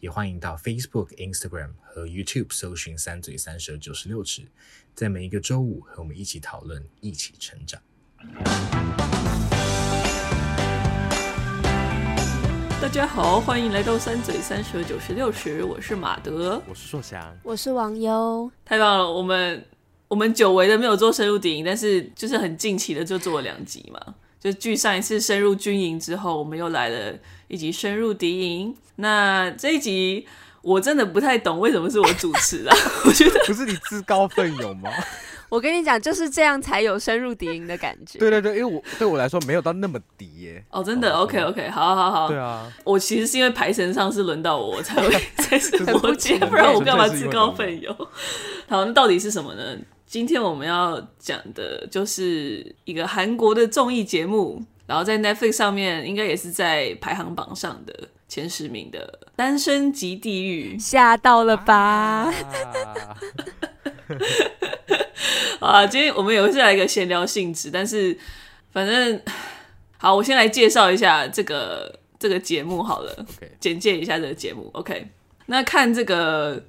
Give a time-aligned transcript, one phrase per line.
[0.00, 4.42] 也欢迎到 Facebook、Instagram 和 YouTube 搜寻“三嘴三舌九十六尺”，
[4.94, 7.82] 在每一个周五和我们一起讨论，一起成长。
[12.80, 18.48] 大家好，欢迎来到“三嘴三舌九十六尺”，我是马德，我是硕翔，我是王优。
[18.64, 19.66] 太棒了，我们
[20.06, 24.14] 我们久违的没有做深入电影，但是就是很近期的就做了两集嘛。
[24.40, 27.14] 就距上一次深入军营之后，我们又来了
[27.48, 28.74] 一集深入敌营。
[28.96, 30.26] 那这一集
[30.62, 32.76] 我真的不太懂为什么是我主持啊？
[33.06, 34.90] 我觉得不是你自告奋勇吗？
[35.48, 38.18] 我跟你讲，就是这样才有深入敌营的感觉。
[38.18, 40.62] 对对对，因为我对我来说没有到那么敌耶。
[40.68, 42.28] 哦，真的？OK OK，好好好。
[42.28, 47.96] 对啊，我其实是因为排程上是轮到我，我才会才是摩羯，不然我干嘛自告奋勇？
[48.68, 49.62] 好，那到底是什么呢？
[50.08, 62.32] 今天我们要讲的就是一个韩国的综艺节目，然后在 Netflix 上面应该也是在排行榜上的前十名的《单身即地狱》，吓到了吧？
[65.60, 68.18] 啊， 今天我们也是来一个闲聊性质，但是
[68.72, 69.20] 反正
[69.98, 73.26] 好，我先来介绍一下这个这个节目好了.
[73.60, 74.70] 简介一下这个节目。
[74.72, 75.08] OK，
[75.44, 76.64] 那看这个。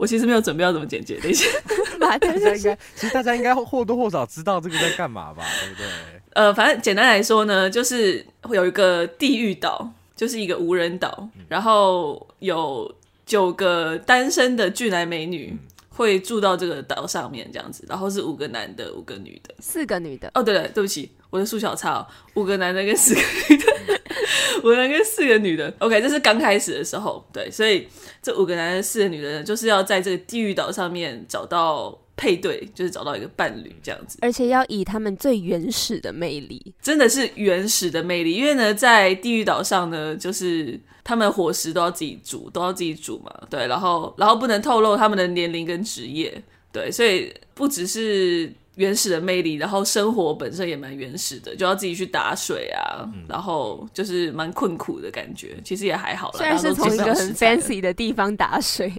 [0.00, 1.46] 我其实没有准备要怎么简介，等一下
[2.00, 5.86] 大家应该，其实大家应该或多或少知道这个在干嘛吧，对不对？
[6.32, 12.90] 呃，反正简单来说呢，就是会有一个地狱岛，就是一个无人岛，嗯、然后有
[13.26, 15.54] 九个单身的俊男美女
[15.90, 20.30] 会住到这个岛上面，这样子，然后是五个男的，五个女的，四个女的。
[20.32, 22.06] 哦，对了，对不起，我的数学好差哦，
[22.36, 23.69] 五个男的跟四个女的。
[24.62, 27.86] 五个男跟四个女的，OK，这是刚开始的时候，对，所以
[28.22, 46.42] 这五个男人、四个女的，就是要在这个地狱岛上面找到配对，就是找到一个伴侣这样子，而且要以他们最原始的魅力，真的是原始的魅力，因为呢，在地狱岛上呢，就是他们伙食都要自己煮，都要自己煮嘛，对，然后然后不能透露他们的年龄跟职业，
[46.72, 48.52] 对，所以不只是。
[48.80, 56.38] 原始的魅力，然后生活本身也蛮原始的，就要自己去打水啊，嗯、然后就是蛮困苦的感觉，其实也还好啦。
[56.38, 58.90] 虽然是从一个很 fancy 的地方打水，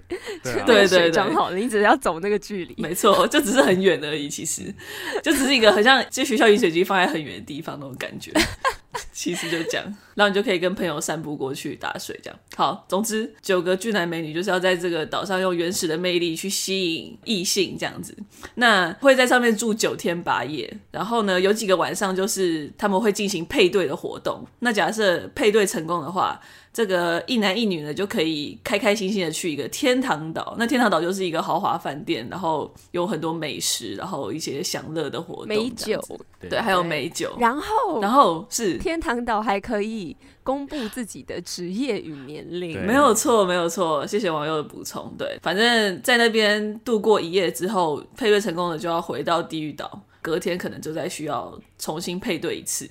[0.44, 4.62] 对对对，讲好了，你只是要走那个距离，没错，就只是很远而已，其实。
[5.20, 8.30] 就只是一个很像，就学校饮水机放在很远的地方那种感觉。
[9.12, 12.38] 其实就这样，然后你就可以跟朋友散步过去打水，这样。
[12.56, 18.16] 好，总之九个俊男美女就是要在这个岛上用原始的魅力去吸引异性，这样子。
[18.56, 24.46] 那会在上面住九天八夜，然后呢，有几个晚上就是他们会进行配对的活动。
[24.58, 26.40] 那假设配对成功的话，
[26.72, 30.56] 这个一男一女呢，就可以开开心心的去一个天堂岛。
[30.58, 36.02] 那天堂岛就是一个豪华饭店，然后有很多美食，然后一些享乐的活动，美酒，
[36.40, 37.36] 对，对，还有美酒。
[37.38, 42.80] 然后，然后是天堂岛还可以公布自己的职业与年龄。
[42.86, 44.06] 没有错，没有错。
[44.06, 45.12] 谢谢网友的补充。
[45.18, 52.90] 对，反正在那边度过一夜之后，配对成功的就要回到地狱岛，隔天可能就再需要重新配对一次。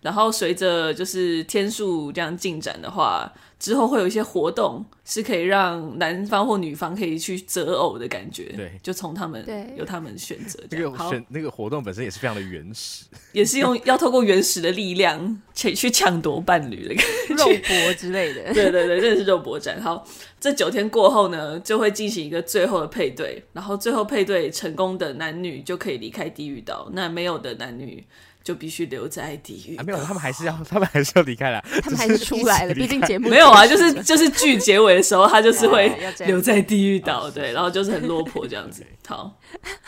[0.00, 8.44] 然后随着就是天数这样进展的话，之后会有一些活动是可以让男方或女方可以去择偶的感觉。
[8.56, 10.58] 对，就从他们对由他们选择。
[10.70, 18.42] 这个选好那个活动本身也是非常的原始，也是用要透过原始的力量 去去抢夺伴侣的感觉，肉搏之类的。
[18.54, 19.82] 对对对，真的是肉搏战。
[19.82, 20.02] 好，
[20.40, 28.02] 这九天过后呢，就会进行一个最后的配对，然后最后配对成功的男女就可以离开地狱岛，那没有的男女。
[28.42, 29.76] 就必须留在地狱。
[29.76, 31.62] 啊，没有，他们还是要， 他们还是要离开了。
[31.82, 35.92] 他们还是出来了， 毕竟节目没有啊，就是就是剧结尾的时候，他就是会
[36.26, 38.84] 留在地狱岛，对，然后就是很落魄这样子。
[39.06, 39.38] 好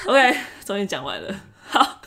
[0.06, 1.34] ，OK，终于讲完了。
[1.64, 2.00] 好，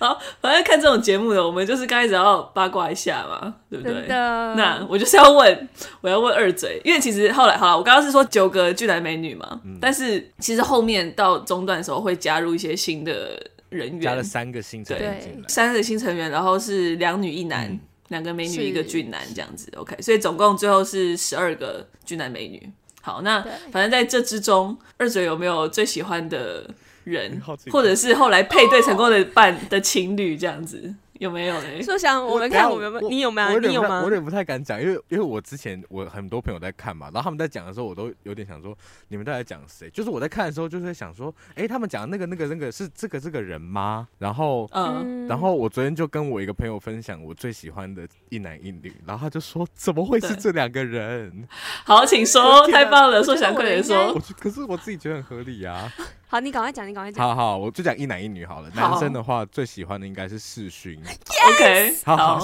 [0.00, 4.06] 好，反正看这种节目的，我们就是刚开始要八卦一下嘛，对不对？
[4.08, 5.68] 那我就是要问，
[6.00, 13.40] 我要问二嘴，因为其实后来，好了，我刚刚是说九个俊男美女嘛，嗯、但是其实后面到中段的时候会加入一些新的。
[13.68, 14.00] 人员。
[14.00, 17.78] 加了三个新成员，对，三个新成员，然后是两女一男，
[18.08, 22.70] 两、嗯、个美女一个俊男这样子，OK，所以总共最后是十二个俊男美女。
[23.02, 23.40] 好，那
[23.70, 26.68] 反正在这之中，二嘴有没有最喜欢的
[27.04, 27.40] 人，
[27.70, 30.94] 或者是后来配对成功的伴的情侣这样子？
[31.20, 31.82] 有没有嘞？
[31.82, 33.52] 说想我们看我们有没有，你有吗？
[33.58, 33.98] 你有吗？
[34.00, 38.76] 我有点不太敢讲，因为因为我之前我很多朋友在看嘛，然后他们在讲的时候，我都有点想说，
[39.08, 39.88] 你们在讲谁？
[39.90, 44.06] 就是我在看的时候，就是在想说，哎，他们讲的那个那个那个是这个这个人吗？
[44.18, 51.46] 然后嗯，然后我昨天就跟我一个朋友分享我最喜欢的一男一女，然后他就说，怎么会是这两个人？
[51.84, 54.12] 好，请说，太棒了，说想快点说。
[54.12, 55.92] 我可是我自己觉得很合理呀。
[56.28, 57.24] 好，你赶快讲，你赶快讲。
[57.24, 58.68] 好好，我就讲一男一女好了。
[58.74, 61.00] 男生的话，最喜欢的应该是世勋。
[61.48, 62.40] OK，好好，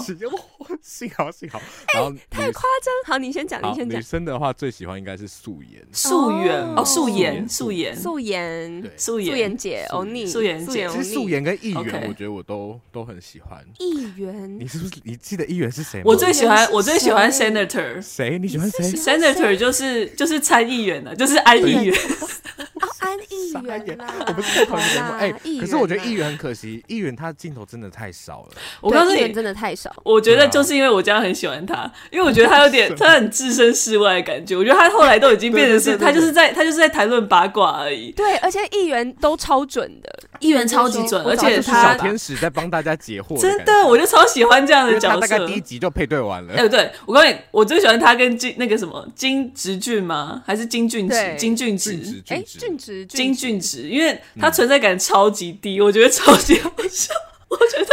[0.80, 1.60] 幸好幸好。
[1.92, 2.94] 然后太夸张。
[3.06, 3.98] 好，你先讲，你先讲。
[3.98, 5.84] 女生的话，最喜欢应该是素颜。
[5.90, 10.88] 素颜哦，素颜，素颜，素颜，素颜，素颜姐，欧尼，素颜姐。
[10.88, 13.64] 其实素颜跟议员，我觉得我都都很喜欢。
[13.80, 16.04] 议员，你是不是你记得议员是谁吗？
[16.06, 18.00] 我最喜欢，我最喜欢 Senator。
[18.00, 18.38] 谁？
[18.38, 21.98] 你喜欢谁？Senator 就是就是参议员的，就是安议员。
[23.12, 28.48] 安议员我不是在讨论节目哎，可是我觉得议员很可惜，议员他镜头真的太少了。
[28.80, 29.94] 我告诉你，真的太少。
[30.04, 34.56] 我觉得就是因为我这样很喜欢他，因为我觉得他有点他很置身事外的感觉。
[34.56, 38.10] 我觉得他后来都已经变成是，他就是在他就是在谈论八卦而已。
[38.12, 40.10] 对，而且议员都超准的，
[40.40, 43.40] 议员超级准，而且他小天使在帮大家解惑。
[43.40, 45.20] 真的，我就超喜欢这样的角色。
[45.20, 46.54] 大概第一集就配对完了。
[46.54, 50.42] 哎，对，我告诉你，我最喜欢他跟金那个什么金直俊吗？
[50.46, 51.34] 还是金俊植？
[51.36, 52.22] 金俊植？
[52.28, 53.88] 哎，俊植，金俊植。
[53.88, 57.14] 因为他存在感超级低，嗯、我觉得超级好笑。
[57.52, 57.86] 我觉得，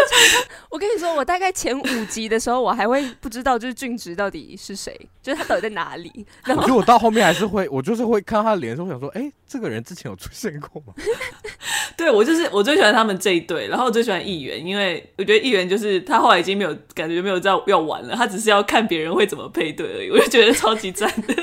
[0.70, 6.26] 我跟你说，我大概前五集的时候，我还会不知道就是俊植到底是谁，就是他到底在哪里。
[6.46, 10.94] 然后我觉得我到后面还是会，我就是会看他的脸的时候，我想说，哎、欸，这个人之前有出现过吗？
[11.98, 21.36] 对，我就是我最喜欢他们这一对，然后我最喜欢议员，因为我觉得议员就是他后来已经没有感觉没有在要玩了，他只是要看别人会怎么配对而已，我就觉得超级赞的。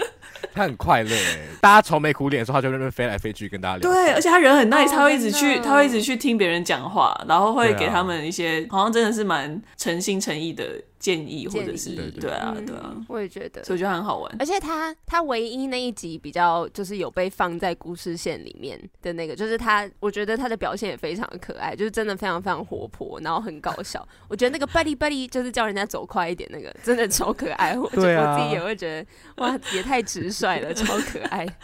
[0.55, 3.91] 他很快乐哎， 大家愁眉苦脸的时候，他就在那边飞来飞去跟大家聊。
[3.91, 10.65] 对，而且他人很 nice，他会一直去，他会一直去听别人讲话，然后会给他们一些，好像真的是蛮诚心诚意的。
[10.99, 14.37] 建议或者是对啊对啊，我也觉得，所以我觉得很好玩。
[14.39, 24.07] 而且他他唯一那一集比较就是有被放在故事线里面的那个，就是他，我觉得他的表现也非常可爱，就是真的非常非常活泼，然后很搞笑。
[24.29, 27.79] 我觉得那个 buddy buddy 就是叫人家走快一点，那个真的超可爱。
[27.79, 29.07] 我 觉得我自己也会觉得
[29.37, 31.47] 哇，也太直率了，超可爱。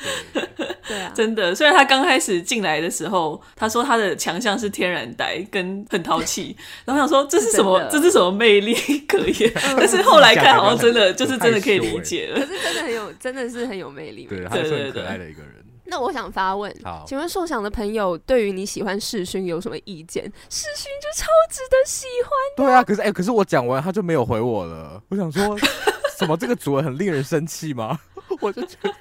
[0.87, 1.55] 对啊，真的。
[1.55, 7.81] 虽然他刚开始进来的时候，他说他的强项是天然呆跟很淘气，然后想说这是什么？
[7.91, 8.75] 这是什么魅力
[9.07, 9.53] 可以？
[9.77, 12.41] 但是后来看，好像真的就是真的可以理解了。
[12.41, 14.27] 可是真的很有，真的是很有魅力。
[14.27, 15.53] 对，他是很可爱的一个人。
[15.85, 16.75] 那我想发问，
[17.07, 20.25] 请问受想的朋友对于你喜欢世勋有什么意见？
[20.49, 22.31] 世勋就超值得喜欢。
[22.57, 25.03] 对啊，可是哎，可是我讲完他就没有回我了。
[25.09, 25.59] 我想说，
[26.19, 27.99] 什么这个组合很令人生气吗？
[28.43, 28.93] 我就觉得，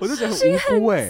[0.00, 1.08] 我就觉得很无辜哎。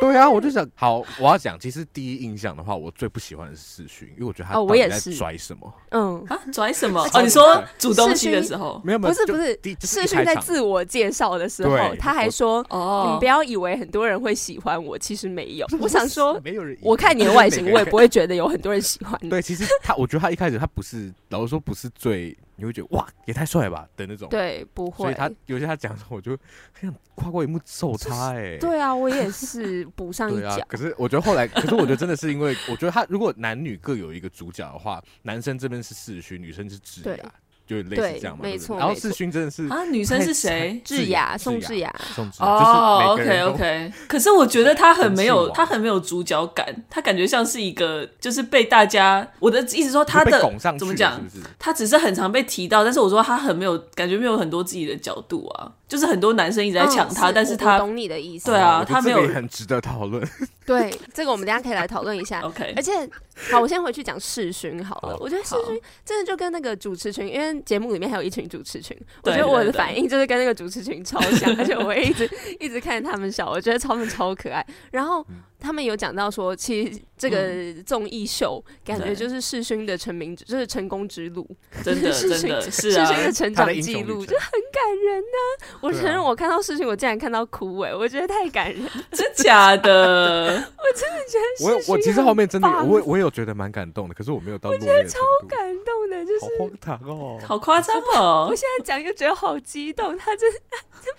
[0.00, 5.72] 对啊，我就想，好，我要讲，其实第一印象的话，我最不喜欢的是世勋，因为我觉得他哦，我也是拽什么？
[5.90, 7.00] 嗯啊，拽什么？
[7.14, 15.66] 哦，你说煮东西的时候，没有没有，不是不是，世勋在自我介绍的时候，他还说，哦，你不要以为很多人会喜欢我，其实没有。
[15.80, 19.30] 我想说，没有人，我看你的外形， 我也不会觉得有很多人喜欢你。
[19.30, 22.36] 对，其实他，我觉得他一开始他不是，老实说不是最。
[22.56, 24.28] 你会觉得哇，也太帅了吧的那种。
[24.28, 25.04] 对，不会。
[25.04, 26.32] 所以他有些他讲的时候，我就
[26.72, 28.56] 很想跨过一幕揍他哎。
[28.58, 30.58] 对啊，我也是 补上一脚。
[30.68, 37.32] 可是我觉得后来， 可是我觉得真的是因为，我觉得他如果男女各有一个主角的话，男生这边是世勋，女生是智雅。
[37.66, 38.78] 就类似这样嘛，没错。
[38.78, 40.80] 然后世勋真的是啊，女生是谁？
[40.84, 41.94] 智雅，宋智雅。
[42.14, 42.46] 宋智雅。
[42.46, 43.92] 哦，OK OK。
[44.06, 50.38] 可是我觉得她很没有，她很没有主角感，她感觉像是一个，就是被大家，我的意思说她的
[50.78, 51.20] 怎么讲？
[51.58, 55.72] 她只是很常被提到，但是我说她很没有感觉，没有很多自己的角度啊。
[55.94, 58.46] 就是很多男生一直在抢她，但是他懂你的意思。
[58.46, 60.28] 对啊，他没有很值得讨论。
[60.66, 62.40] 对，这个我们等下可以来讨论一下。
[62.40, 62.72] OK。
[62.74, 63.08] 而且，
[63.52, 65.16] 好，我先回去讲世勋好了。
[65.20, 74.66] 我觉得世勋真的就跟那个主持群，因为节目里面还有一群主持群，我觉得我的反应就是跟那个主持群超像，而且我会一直一直看着他们笑，我觉得他们超可爱。
[74.90, 75.24] 然后。
[75.64, 81.48] 他们有讲到说，其实这个综艺秀感觉就是世勋的成名，就是成功之路，
[81.82, 85.66] 真的 真的是啊，世勋的成长记录就很感人呢。
[85.80, 90.48] 我承认，我看到世勋，我竟然看到哭哎，我觉得太感人，真假的？
[90.76, 95.18] 我真的觉得，我我其实后面真的，我我有觉得蛮感动的，可是我没有到，我觉得超
[95.48, 98.46] 感动的，就是好荒唐哦，好夸张哦！
[98.50, 100.52] 我现在讲又觉得好激动，他真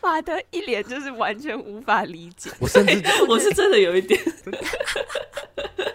[0.01, 4.19] 马德一脸就是完全无法理解，我甚至我是真的有一点。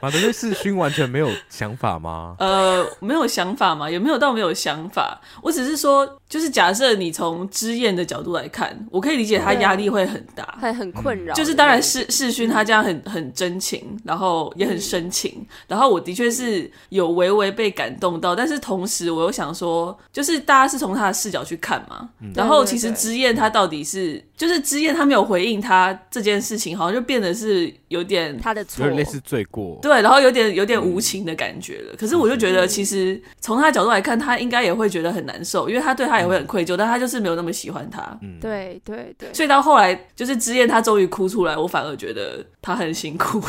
[0.02, 2.34] 马德对世勋完全没有想法吗？
[2.38, 3.90] 呃，没有想法嘛？
[3.90, 5.20] 有没有到没有想法？
[5.42, 11.34] 我只是说，就是假设你从知燕的角度来看，我可以理解他压力会很大，会很困扰。
[11.34, 29.78] 就是当然世世勋他这样很很真情，然后也很深情，嗯、然后我的确是有微微被感动到，但是同时我又想说，就是大家是从他的视角去看嘛，嗯、然后其实知燕他到底是，就是知燕他没有回应他这件事情，好像就变得是有点他的错，有点类似罪过。
[29.80, 31.96] 对，然后有点有点无情的感觉了。
[31.98, 38.00] 可是我就觉得，其实从他的角度来看，他应该也会觉得很难受，因为他对他也会很愧疚，但他就是没有那么喜欢他。
[38.22, 39.32] 嗯，对对对。
[39.32, 43.42] 所以到后来，就是之燕他终于哭出来，我反而觉得他很辛苦。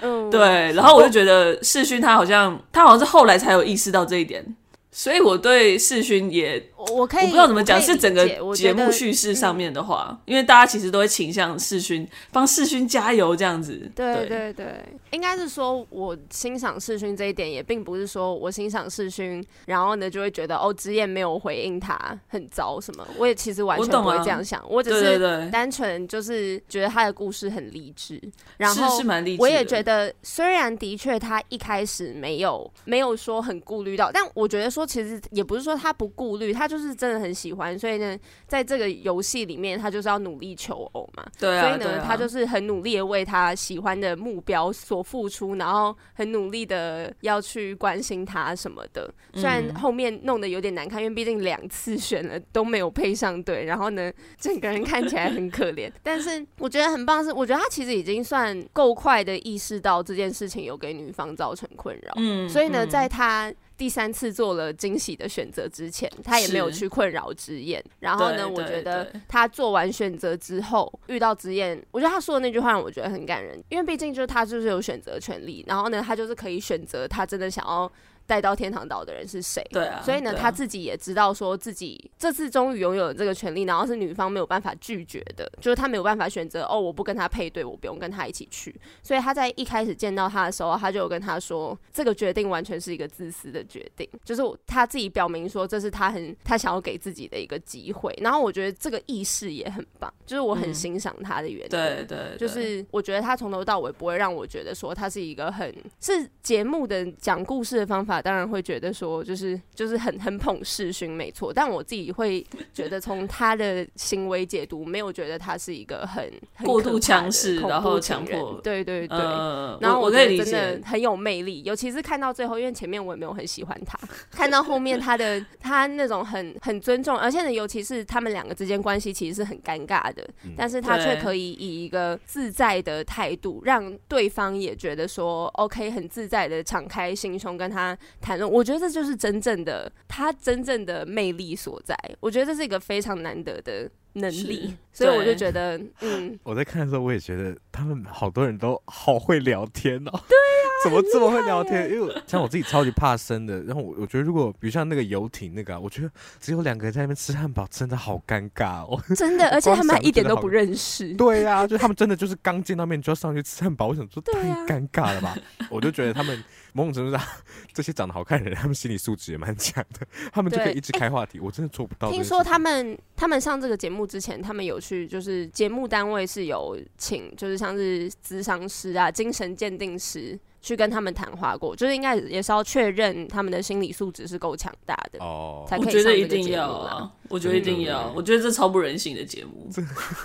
[0.00, 0.72] 嗯， 对。
[0.72, 4.44] 然后我就觉得世勋他好像他好像是后来才有意识到这一点。
[4.92, 13.88] 所以我对世勋也，我可以，我不知道怎么讲，是整个节目叙事上面的话，因为大家其实都会倾向世勋，帮世勋加油这样子。
[13.94, 23.06] 对对对，应该是说我欣赏世勋这一点，也并不是说我欣赏世勋，然后呢就会觉得哦，之燕没有回应他很糟什么。
[23.16, 28.20] 我也其实完全不会这样想，我只是单纯就是觉得他的故事很励志，
[28.56, 29.40] 然后是蛮励志。
[29.40, 34.79] 我也觉得虽然的确他一开始没有没有说很顾虑到，但我觉得说。
[34.80, 41.24] 说其实也不是说他不顾虑，他就是真的很喜欢，所以呢，在这个游戏里面，他就是要努力求偶嘛。
[41.38, 49.12] 对啊，所以呢，啊、他就是很努力的为他喜欢的目标所付出，然后很努力的要去关心他什么的。
[49.34, 55.92] 虽然后面弄得有点难看，因为毕竟两次选了都没有配上对，然后呢，整个人看起来很可怜。
[56.02, 62.14] 但是我觉得很棒是，我觉得他其实已经算够快的意识到这件事情有给女方造成困扰。
[62.16, 63.52] 嗯，所以呢，在他。
[63.80, 67.82] 第三次做了惊喜的选择之前，他也没有去困扰之言。
[68.00, 75.64] 然后呢，我觉得他做完选择之后遇到之言，我觉得他说的那句话让我觉得很感人，因为毕竟就是他就是有选择权利。
[75.66, 77.90] 然后呢，他就是可以选择他真的想要。
[78.30, 79.60] 带到天堂岛的人是谁？
[79.72, 88.72] 对啊，所以呢，啊、他自己也知道说自己这次终于拥有了这个权利，然后是女方没有办法拒绝的，就是他没有办法选择哦，我不跟他配对，我不用跟他一起去。
[89.02, 98.16] 所以他在一开始见到他的时候，他就有跟他说，这个决定完全是一个自私的决定，就是他自己表明说这是他很他想要给自己的一个机会。
[98.22, 101.66] 然后我觉得这个意识也很棒，就是我很欣赏他的原因。
[101.66, 123.98] 嗯、对，对对，就是我觉得他从头到尾不会让我觉得说他是一个很是节目的讲故事的方法，当然会觉得说就是就是很很捧世勋没错，但我自己会觉得从他的行为解读，没有觉得他是一个很，很过度强势，然后强迫，对对对，呃、然后我觉得真的很有魅力，尤其是看到最后，因为前面我也没有很喜欢他，
[124.30, 138.50] 看到后面他的 他那种很很尊重，而且呢，尤其是他们两个之间关系其实是很尴尬的，嗯、但是他却可以以一个自在的态度，让对方也觉得说 OK，很自在的敞开心胸跟他谈论。
[138.50, 141.96] 我觉得这就是真正的他真正的魅力所在。
[142.20, 150.10] 我觉得这是一个非常难得的能力，所以我就觉得，嗯， 我在看的时候，我也觉得他们好多人都好会聊天哦。
[150.28, 151.90] 对呀、啊，怎么这么会聊天？
[151.92, 159.00] 因为像我自己超级怕生的，然后我我觉得如果比如像那个游艇那个、啊，我觉得只有两个人在那边吃汉堡，真的好尴尬哦。
[159.14, 161.14] 真的，而且他们还一点都不认识。
[161.14, 165.36] 对呀、啊，就他们真的就是刚见到面就要上去吃汉堡，我想说太尴尬了吧？
[165.58, 166.42] 啊、我就觉得他们。
[166.72, 167.26] 某种程度上，
[167.72, 171.38] 这些长得好看的人，他们心理素质也蛮强的，他们就可以一直开话题。
[171.38, 172.10] 欸、我真的做不到。
[172.10, 185.64] 听说他们他们上这个节目之前，他们有去，就是节目单位是有请，就是像是咨商师啊、精神鉴定师去跟他们谈话过，就是应该也是要确认他们的心理素质是够强大的哦。
[185.68, 186.38] 才可以上这个节目。
[186.38, 187.12] 我觉得一定要啊！
[187.28, 189.70] 我觉得一定要，我觉得这超不人性的节目，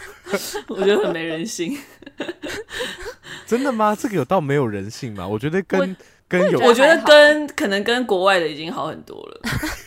[0.68, 1.78] 我觉得很没人性。
[3.46, 3.96] 真的吗？
[3.96, 5.28] 这个有到没有人性吗？
[5.28, 5.96] 我觉得跟。
[6.28, 9.42] 跟有我觉得跟可能跟国外的已经好很多了，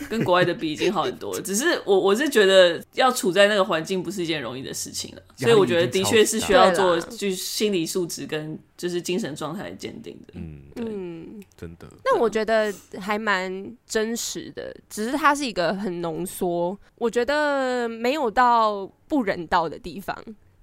[0.08, 1.42] 跟国外的比已经好很多了。
[1.42, 10.34] 只是我我是觉得要处在那个环境不是一件容易的事情了，所以我觉得的确是需要做就是心理素质跟就是精神状态鉴定的。
[10.36, 11.88] 嗯对嗯，真的。
[12.04, 20.16] 那我觉得还蛮真实的，只是它是一个很浓缩，我觉得没有到不人道的地方。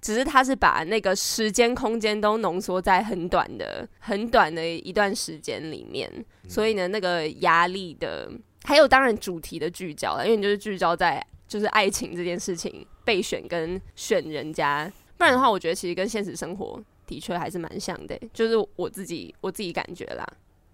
[0.05, 6.07] 只是他是把那个时间空间都浓缩在很短的、很短的一段时间里面，
[6.47, 8.31] 所以呢，那个压力的，
[8.65, 20.23] 还有当然主题的聚焦了，因为你就是聚焦在就是爱情这件事情，备选跟选人家，不然的话，我觉得其实跟现实生活的确还是蛮像的，就是我自己我自己感觉啦，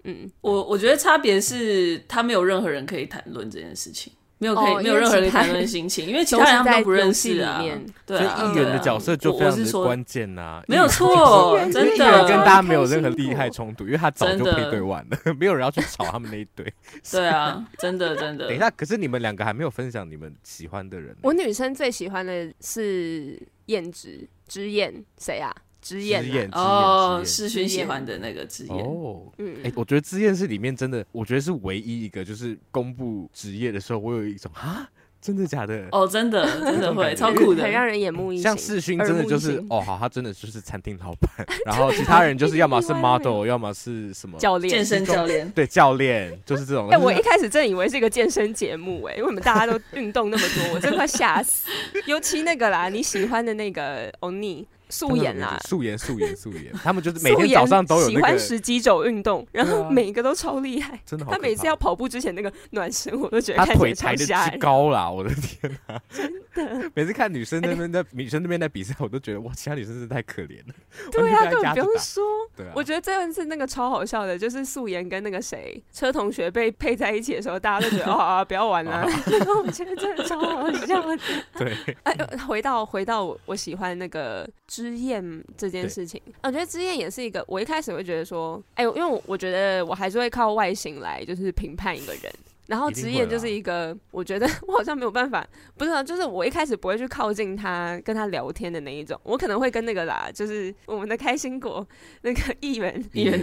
[0.03, 4.11] 嗯，我我觉得差别是他没有任何人可以谈论这件事情。
[4.41, 7.61] 没有可以、哦、没有任何人谈论 心情，因为其他人他们都不认识啊。
[8.07, 10.63] 对啊，所以议员的角色就非常的关键呐、啊。
[10.67, 16.73] 没有错，真的跟大家没有任何利害冲突，因为他早就配对完了， 没有人要去吵他们那一对。
[17.11, 18.47] 对啊，真的真的。
[18.47, 21.15] 等一下，可是你们两个还没有分享你们喜欢的人。
[21.21, 25.55] 我女生最喜欢的是燕子之燕，谁啊？
[25.81, 34.87] 之燕哦，世勋喜欢的那个之燕哦，嗯，哎、欸，我觉得之燕是里面真的，我觉得是唯一一个，就是公布职业的时候，我有一种啊，
[35.19, 35.87] 真的假的？
[35.91, 38.43] 哦，真的， 真的会超酷的，很让人眼目一新。
[38.43, 46.89] 像世勋真的就是哦，好，他真的就是餐厅老板， 然后其他人就是要么是 model，要么是什么教练，健身教练，对，教练就是这种。
[46.89, 50.75] 哎、欸，我一开始真以为是一个健身节目、欸，哎，为什么大家都运动那么多？
[50.75, 51.69] 我真快吓死。
[52.05, 54.67] 尤其那个啦，你喜欢的那个欧尼。
[54.91, 61.31] 素颜啦，素颜素颜素颜，他们就是每天早上都有、那个、喜欢十几种运动，然后每一个都超厉害，真的好。
[61.31, 66.01] 他每次要跑步之前那个暖身，我都觉得他腿抬的太高啦，我的天哪、啊！
[66.09, 70.73] 真的， 每次看女生那边在、欸、女生那边在比赛，我都觉得哇，其他女生真是太可怜了。
[71.11, 72.23] 对啊， 根本不用说。
[72.55, 79.07] 对啊，我觉得这一次那个超好笑的，就是素颜跟那个谁车同学被配在一起的时候，大家都觉得啊， 不要玩了。
[79.27, 81.17] 然后我觉得真的超好笑的。
[81.57, 82.15] 对，哎，
[82.47, 84.47] 回到回到我我喜欢那个
[84.81, 85.21] 之宴。
[85.55, 87.45] 这件事情，我觉得之宴也是一个。
[87.47, 92.33] 我一开始会觉得说，哎，因为我我觉得我还是会靠外形来就是评判一个人。
[92.67, 95.45] 然后之燕就是一个，我觉得 我好像没有办法，
[95.77, 101.85] 不是啊，就是我一开始不会去靠近他，跟他聊天的那一种，我可能会跟那个啦，就是我们的开心果
[102.21, 103.41] 那个议员，议员，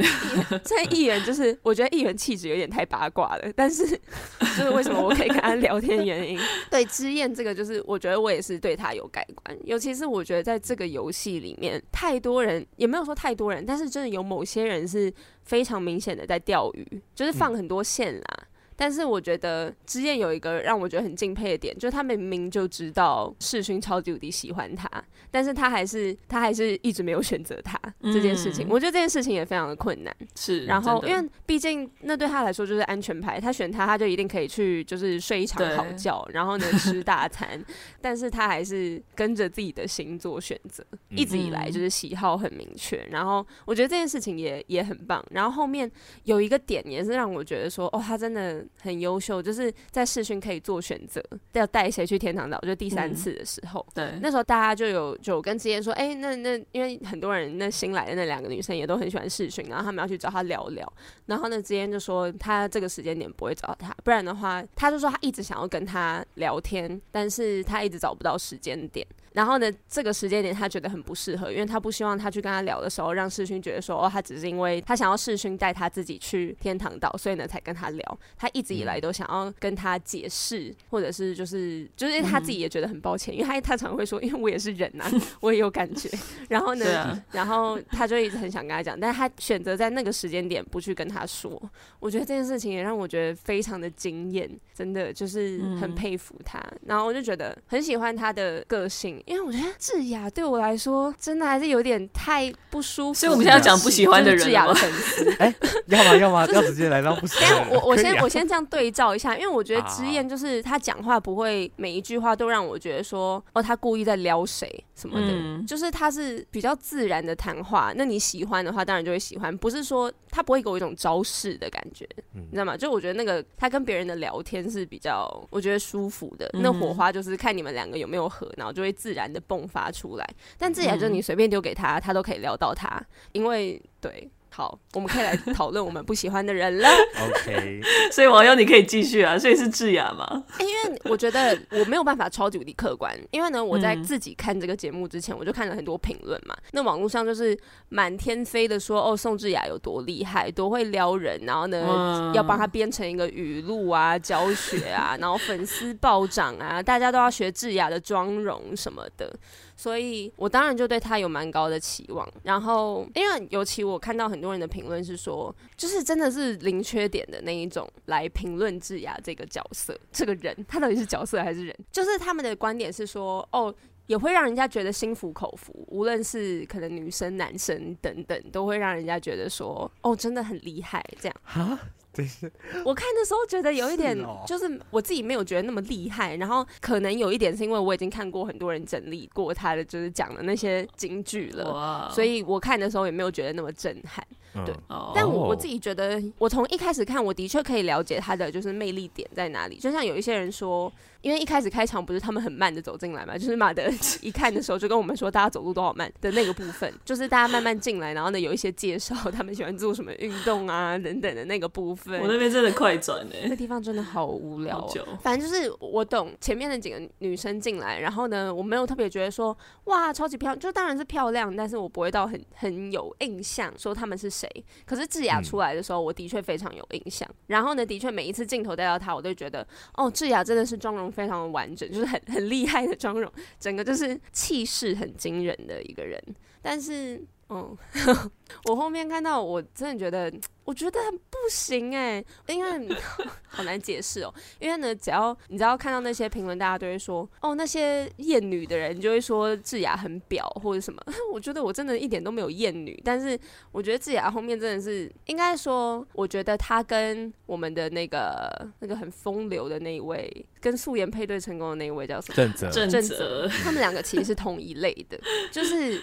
[0.65, 3.87] 这议员就是我觉得议员气质有点太八卦了，但是
[4.57, 6.39] 就是为什么我可以跟他聊天原因，
[6.71, 18.25] 对之燕这个就是我觉得我也是对他有改观，尤其是我觉得在这个游戏里面，太多人也没有说太多人，但是真的有某些人是非常明显的在钓鱼，就是放很多线啦。
[18.39, 18.45] 嗯
[18.81, 24.89] 但是我觉得之燕有一个让我觉得很敬佩的点，就是他明明就知道世勋超级无敌喜欢他，
[25.33, 28.69] 但是他还是他还是一直没有选择他这件事情。
[28.69, 28.71] 嗯。
[28.71, 30.17] 我觉得这件事情也非常的困难。
[30.37, 37.61] 是，然后因为毕竟那对他来说就是安全牌，他选他他就一定可以去就是睡一场好觉，然后呢吃大餐，
[38.01, 43.05] 但是他还是跟着自己的星座选择，一直以来就是喜好很明确。
[43.11, 45.25] 然后我觉得这件事情也也很棒。
[45.33, 45.91] 然后后面
[46.23, 48.65] 有一个点也是让我觉得说，哦，他真的。
[48.81, 51.23] 很优秀，就是在试训可以做选择，
[51.53, 60.93] 要带谁去天堂岛，就第三次的时候，嗯、对，那时候大家就有就跟之燕说，哎、欸，那那因为很多人那新来的那两个女生也都很喜欢试训，然后他们要去找他聊聊，
[61.27, 69.07] 然后呢，之燕就说他这个时间点不会找他，不然的话，他就说他一直想要跟他聊天，但是他一直找不到时间点。
[69.33, 78.19] 然后呢，这个时间点他觉得很不适合，因为他不希望他去跟他聊的时候，让世勋觉得说，哦，他只是因为他想要世勋带他自己去天堂岛，所以呢才跟他聊。
[78.37, 86.09] 他一直以来都想要跟他解释，或者是就是就是他自己也觉得很抱歉，因为他他常会说，因为我也是人呐、啊，我也有感觉。
[86.49, 91.61] 然后呢，啊、然后他就一直很想跟他讲，但是他选择在那个时间点不去跟他说。
[92.01, 96.63] 我觉得这件事情也让我觉得非常的惊艳，真的就是很佩服他。
[96.87, 99.18] 然后我就觉得很喜欢他的个性。
[99.27, 105.55] 因为我觉得智雅对我来说真的还是有点太不舒服，所以我们现在讲不喜欢的人，智雅的粉丝，哎，
[105.87, 106.17] 要吗？
[106.17, 106.47] 要吗？
[106.53, 107.71] 要直接来到不喜欢。
[107.71, 117.93] 我我先我先这样对照一下，因为我觉得之燕就是他讲话不会每一句话都让我觉得说哦，他故意在撩谁什么的，嗯、就是他是比较自然的谈话。
[117.97, 122.77] 那你喜欢的话，当然就会喜欢，不是说他不会给我一种招式的感觉，嗯、你知道吗？
[122.77, 129.29] 就我觉得那个他跟别人的聊天是比较我觉得舒服的，嗯、那火花就是看你们两个有没有合，然后就会自然。
[129.29, 132.99] 的迸发出来，但自己就你随便丢给他，他都可以聊到他，
[133.33, 134.27] 因为对。
[134.59, 136.89] 好，我们可以来讨论我们不喜欢的人了。
[137.23, 139.39] OK，所以网友你可以继续啊。
[139.39, 140.43] 所以是智雅吗？
[140.59, 146.57] 因为我觉得我没有办法超级无敌客观，因为呢，我在自己看这个节目之前，我就看了很多评论嘛。
[146.73, 147.57] 那网络上就是
[147.89, 159.33] 满天飞的说，哦，宋智雅有多厉害，多会撩人，然后呢，嗯、要帮他编成一个语录啊、教学啊，然后粉丝暴涨啊，大家都要学智雅的妆容什么的。
[159.79, 171.77] 所以我当然就对他有蛮高的期望，然后因为尤其我看到很多人的评论是说，就是真的是零缺点的那一种来评论智雅这个角色，这个人他到底是角色还是人？
[171.93, 173.73] 就是他们的观点是说，哦，
[174.09, 181.79] 也会让人家觉得心服口服，无论是可能女生、男生等等，都会让人家觉得说，哦，真的很厉害这样。
[182.85, 194.27] 我看的时候觉得有一点就是我自己没有觉得那么厉害，然后可能有一点是因为我已经看过很多人整理过他的，就是讲的那些金句了，所以我看的时候也没有觉得那么震撼。
[194.65, 199.77] 对哦但我我自己觉得，我从一开始看，我的确可以了解他的就是魅力点在哪里。
[199.77, 203.83] 就像有一些人说，因为一开始开场不是他们很慢的走进来嘛， 就是马德
[204.23, 212.21] 一看的时候就跟我们说大家走路都好慢的那个部分， 就是大家慢慢进来，然后呢有一些介绍他们喜欢做什么运动啊等等的那个部分。
[212.21, 215.19] 我那边真的快转呢，那地方真的好无聊哦。
[215.21, 224.49] 反正就是我懂前面的几个女生进来，然后呢我没有特别觉得说哇超级漂亮，就当然是漂亮，但是我不会到很很有印象说他们是谁。
[224.87, 227.29] 可是智雅出来的时候，我的确非常有印象。
[227.49, 236.23] 然后呢，的确每一次镜头带到她，我都觉得哦，智雅真的是妆容非常的完整，就是很很厉害的妆容，整个就是气势很惊人的一个人。
[236.61, 237.77] 但是，嗯，
[238.67, 240.31] 我后面看到，我真的觉得，
[240.65, 242.97] 我觉得很不行哎、欸，因为
[243.49, 244.35] 好难解释哦。
[244.59, 251.03] 因为呢，只要你知道看到那些评论，大家都会说，哦，那些厌女的人就会说智雅很婊或者什么。
[251.33, 253.39] 我觉得我真的一点都没有厌女，但是
[253.73, 260.31] 我觉得智雅后面真的是，应该说，我觉得她跟我们的那个那个很风流的那一位，
[260.61, 262.35] 跟素颜配对成功的那一位叫什么？
[262.37, 262.71] 正则。
[262.71, 265.19] 正正则则，他们两个其实是同一类的，
[265.51, 266.03] 就是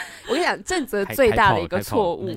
[0.28, 2.28] 我跟你讲， 正则最大的一个错误，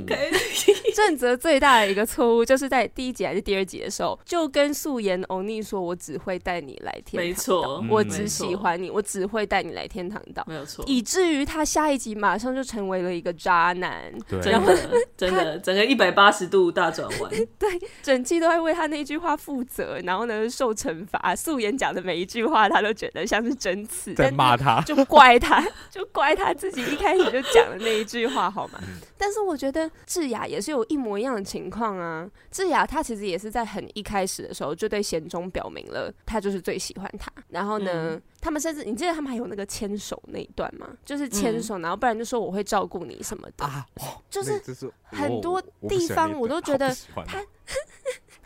[0.96, 14.72] 正则最大的一个错误，就是在第一集还是第二集的时候，就跟素颜欧尼说：“我只会带你来天堂岛，没错，我只喜欢你，我只会带你来天堂岛。”没有错，以至于他下一集马上就成为了一个渣男，对，然后
[15.18, 17.70] 真的整个一百八十度大转弯， 对
[18.02, 21.36] 整季都在为他那一句话负责，然后呢受惩罚。
[21.36, 28.80] 素颜讲的每一句话，他都觉得像是针刺，在骂他，就怪他，就怪他自己一开始就讲的那一句话，好吗？
[29.18, 32.30] 但是我觉得智雅也是有一模一样的情况啊。
[32.52, 37.32] 智雅她其实也是在很一开始的时候就对贤忠表明了，她就是最喜欢他。
[37.50, 40.88] 然后呢，嗯、他们甚至你记得他们还有那个牵手那一段吗？
[41.06, 43.86] 就是牵手，然后不然就说我会照顾你什么的啊，
[44.30, 44.62] 就是
[45.04, 47.44] 很多地方我都觉得他。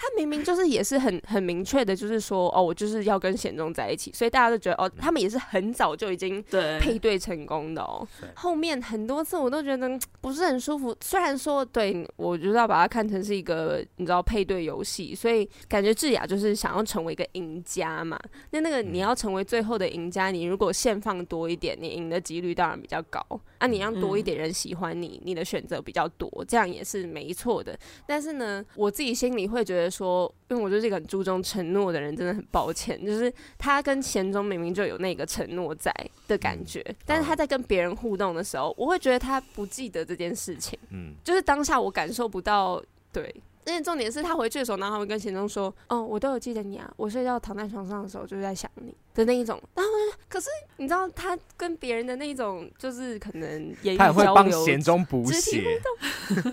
[0.01, 6.41] 他明明就是也是很 很明确的，就是说哦，我就是要跟贤忠在一起，所以大家都觉得哦，他们也是很早就已经
[6.79, 8.07] 配对成功的哦。
[8.33, 18.17] 后面很多次我都觉得不是很舒服，虽然说对我就是要把它看成是一个你知道配对游戏，所以感觉智雅就是想要成为一个赢家嘛。
[18.51, 23.19] 那那个你要成为最后的赢家，你如果现放多一点，你赢的几率当然比较高
[23.57, 23.67] 啊。
[23.67, 27.77] 你让多一点人喜欢你，你的选择比较多，这样也是没错的。
[28.07, 29.88] 但是呢，我自己心里会觉得。
[29.89, 33.03] 说，因为我就是一个很注重承诺的人，真的很抱歉。
[33.05, 35.93] 就是他跟钱钟明明就有那个承诺在
[36.27, 40.77] 的感觉，但是他在跟别人互动的时候，我会觉得他不记得这件事情。
[40.89, 43.33] 嗯，就是当下我感受不到，对。
[43.69, 49.91] 而且重点是他回去的时候，然后他会跟贤忠说：“哦，我都有记得你啊，我睡觉躺在床上的时候就是在想你的那一种。”然后，
[50.27, 53.49] 可是你知道他跟别人的那一种，就是可能
[53.83, 55.61] 言语交流，他会帮贤忠补血。
[56.29, 56.51] 对啊，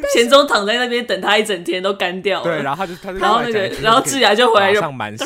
[0.00, 2.44] 对，贤忠躺在那边等他一整天都干掉了。
[2.44, 5.24] 对，然后他就他就然后那个，然后智雅就回来就上满血。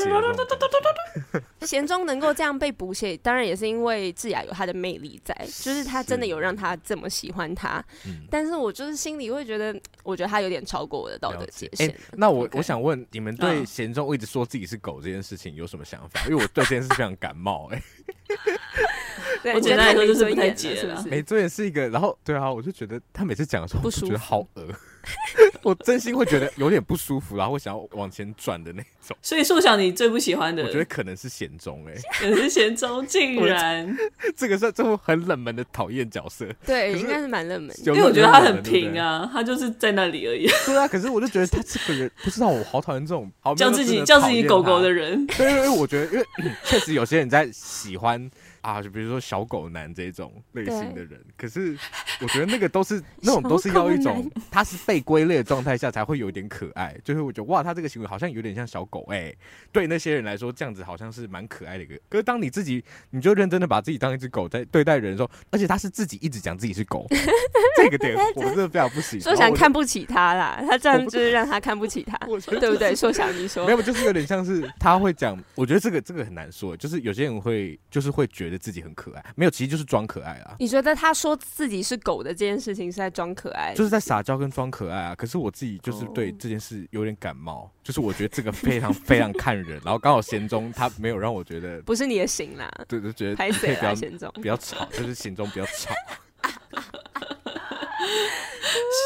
[1.67, 7.83] 贤忠能够这样被补血，当然也是因为智雅有他的魅力在，就是他真的有让他这么喜欢他。
[8.31, 11.89] 但是我就是心里会觉得，我觉得他有点超过我的道德界限。
[11.89, 16.21] 欸、那我我想问，你们对贤忠一直说自己是狗这件事情有什么想法？
[16.29, 17.83] 因为我对这件事非常感冒、欸。
[19.45, 21.05] 哎，我简单来说就是不太解了。
[21.09, 24.69] 没尊严是一个，然后对啊，我就觉得他每次讲的时候，我觉得好恶。
[25.63, 29.17] 我真心会觉得有点不舒服，然后会想要往前转的那种。
[29.23, 33.97] 所以，说想你最不喜欢的，我觉得可能是贤忠哎，可能是贤忠， 竟然
[34.37, 36.47] 这个是这种很冷门的讨厌角色。
[36.65, 40.49] 对，应该是蛮冷门，因为我觉得他很平啊，他就是在那里而已。
[40.67, 45.27] 对啊，可是我就觉得他这个人不知道，我好讨厌这种叫自己叫自己狗狗的人。
[45.29, 46.27] 对，因为我觉得，因为
[46.65, 48.31] 确实有些人在喜欢。
[48.67, 51.79] 啊，就比如说小狗男这种类型的人，可是
[52.21, 56.93] 我觉得那个都是 那种都是要一种，他是被归类的状态下才会有点可爱。
[57.05, 59.39] 就是我觉得哇，他这个行为好像有点像小狗哎、欸，
[59.71, 61.95] 对那些人来说这样子好像是蛮可爱的一个。
[62.09, 67.07] 可是当你自己你就认真的把自己当一只狗在对待人的时候，而且他是自己一直讲自己是狗，
[67.79, 69.23] 这个点我真的非常不喜欢。
[69.23, 72.19] 说想看不起他啦，他这样就是让他看不起他，
[72.59, 72.97] 对不对？
[72.97, 78.56] 说想你说没有，就是有点像是他会讲，我觉得这个这个很难说，就是有些人会就是会觉得。
[78.59, 80.57] 自己很可爱，没有，其实就是装可爱啊。
[80.59, 85.15] 你觉得他说自己是狗的这件事情是在装可爱，就是在撒娇跟装可爱啊。
[85.15, 87.71] 可是我自己就是对这件事有点感冒，oh.
[87.83, 89.81] 就是我觉得这个非常非常看人。
[89.85, 95.95] 然后刚好贤忠他没有让我觉得不是你的型啦，对，就觉得拍谢啦，贤忠比较吵，就是贤忠比较吵。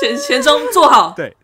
[0.01, 1.37] 贤贤忠坐好，对。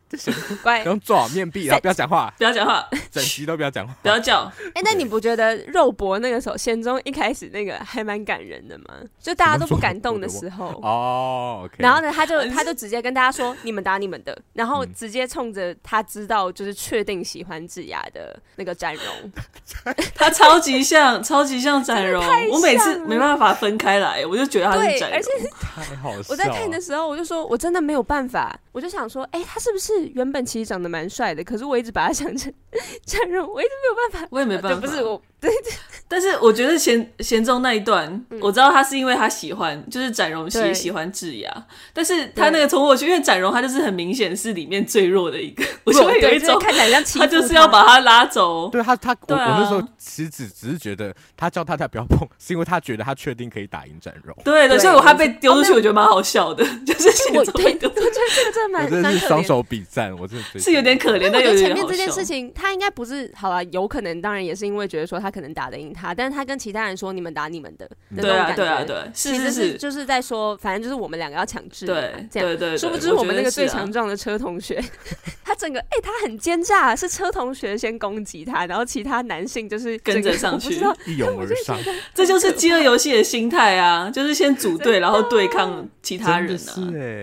[0.62, 4.51] 乖，然后做好面壁，然后不要讲话，不要讲话，整集都不要讲话，不要叫。
[4.75, 8.85] 哎，那你不觉得肉搏那个时候，贤忠一开始那个还蛮感人的吗？
[9.21, 19.33] 就大家都不敢动的时候哦，然后呢，他就他就直接跟大家说：“你们打你们的。”然后直接冲着他知道就是确定喜欢智雅的那个展荣，
[20.14, 22.25] 他超级像，超级像展荣。
[22.53, 25.19] 我每次没办法分开来，我就觉得他是展荣。
[25.19, 26.29] 而且太好笑。
[26.29, 29.95] 我在看的时候，我就说我真的没有办法，我就想说，哎，他是不是？
[30.14, 32.52] 原本其实长得蛮帅的，可是我一直把他想成
[33.04, 35.20] 展荣，我一直没有办法，我也没办法，不是我。
[35.38, 35.72] 对对，
[36.09, 48.68] 但是我觉得贤贤忠那一段，嗯、我知道他是因为他喜欢，就是展荣喜喜欢智雅，但是他那个从我去，因为展荣他就是很明显是里面最弱的一个， 我就会有一种看起来像他，他就是要把他拉走。
[48.70, 54.35] 对他他，我、啊、我那时候其实只只是觉得他叫大家不要碰，是因为他觉得他确定可以打赢展荣。
[54.42, 61.31] 对的，所以我他被 丢出去，我觉得蛮好笑的，就是贤忠被丢出去，这个真的蛮，真的是双手比赞，我真的是有点可怜。
[61.31, 66.14] 但我觉得前面这件事情，他应该不是好了，有可能当然也是因为觉得说他可能打得赢他。
[66.14, 72.79] 但是他跟其他人说，你们打你们的，对啊对啊对，其实是就是在说，反正就是我们两个要抢智雅，对这样对对。
[72.79, 74.83] 殊不知我们那个最强壮的车同学，
[75.44, 81.77] 他整个哎他很奸诈，是车同学先攻击他，然后其他男性就是跟着上去，一拥而上。
[82.14, 86.72] 这就是饥饿游戏的心态啊， 就是先组队，然后对抗其他人啊。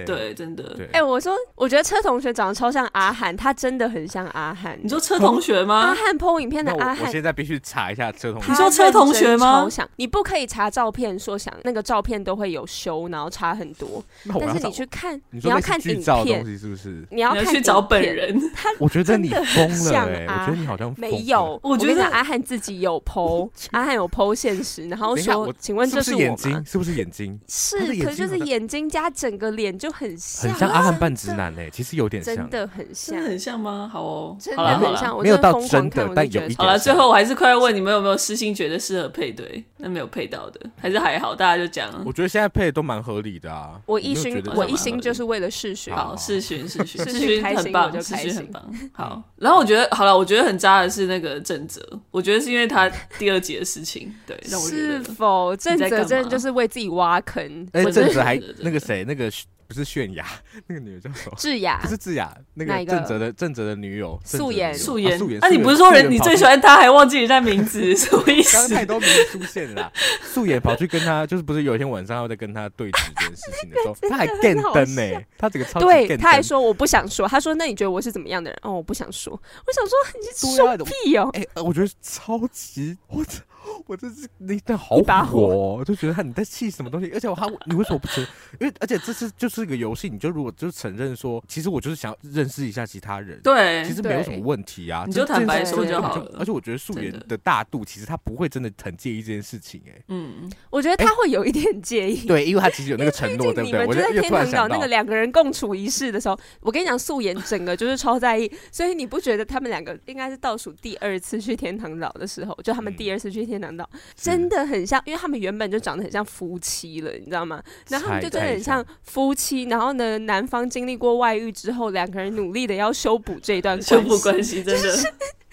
[0.06, 0.78] 对，真的。
[0.92, 4.78] 哎，我说我觉得车同学长得超像阿汉，他真的很像阿汉。
[4.82, 5.76] 你说车同学吗？
[5.76, 8.50] 阿汉 po 影片的阿汉，我现在必须查一下车同学。
[8.50, 9.66] 你说车同学吗？
[9.96, 14.04] 你不可以查照片，说想那个照片都会有修，然后差很多。
[14.40, 17.08] 但是你去看，你要看影片，是不是？
[17.10, 18.38] 你要去找本人。
[18.54, 21.60] 他我觉得你疯了，我觉得你好像没有。
[21.64, 26.64] 我觉得阿汉自己有 po，阿汉有 po 现实，然后说：“请问这是眼睛？
[26.66, 27.40] 是不是眼睛？
[27.48, 33.90] 是，可是就是眼睛加整个脸就很像，很像阿汉扮直男诶，其实有点像，真的很像，很像吗？
[33.92, 35.22] 好哦，真的很像。
[35.22, 36.58] 没有到真的，但有一点。
[36.58, 39.64] 好了，最后我还是快要问你们有没有私心觉得适合配对？
[39.78, 41.92] 那没有配到的，还是还好，大家就讲。
[42.06, 43.80] 我觉得现在配的都蛮合理的啊。
[43.86, 45.94] 我一心，我一心就是为了视讯。
[45.94, 48.64] 好，视讯，视讯，视讯很棒，视讯很棒。
[48.94, 55.04] 好，然后我觉得好了，我觉得很渣的是那个正则，我觉得是因为他第二集的事情， 对，让我觉得。
[55.04, 57.68] 是否正则真的就是为自己挖坑？
[57.74, 59.30] 哎，郑哲还那个谁，那个。
[59.74, 60.26] 不是泫雅，
[60.68, 61.36] 那个女的叫什么？
[61.38, 65.40] 智雅，不是智雅，那个正则的正则的女友素颜，素颜，素颜。
[65.40, 68.54] 那你不是说人你最喜欢她，还忘记人家名字， 什么意思？
[68.54, 78.60] 刚刚太多名字出现了，素颜跑去跟他，就是不是有一天晚上要在跟他对峙这件事情的时候，他还电灯呢，他这个超对，他还说我不想说，他说那你觉得我是怎么样的人？
[78.62, 83.42] 哦，我不想说，我想说你是说屁哦，哎，我觉得超级我操。
[83.88, 88.26] 我这是你的好火，我就觉得他你在气什么东西，而且我还你为什么不承？
[88.60, 96.36] 因为而且这是就是一个游戏，你就如果就承认说，其实我就是想认识一下其他人，对，其实没有什么问题啊，你就坦白说就好了。
[96.40, 103.86] 而且我觉得素颜的大度，其实他不会真的很介意这件事情，哎，嗯，我觉得他会有一点介意，对，因为他其实有那个承诺， 对不对？
[103.86, 117.62] 我在天堂岛那个两个人共处一室的时候，我跟你讲，素颜整个就是超在意，所以你不觉得他们两个应该是倒数第二次去天堂岛的时候，就他们第二次去天堂岛，真的很像，因为他们原本就长得很像夫妻了，你知道吗？
[117.90, 119.64] 然后他们就真的很像夫妻。
[119.64, 124.90] 然后呢，男方经历过外遇之后，两个人努力的要修补这一段， 修补关系，真的。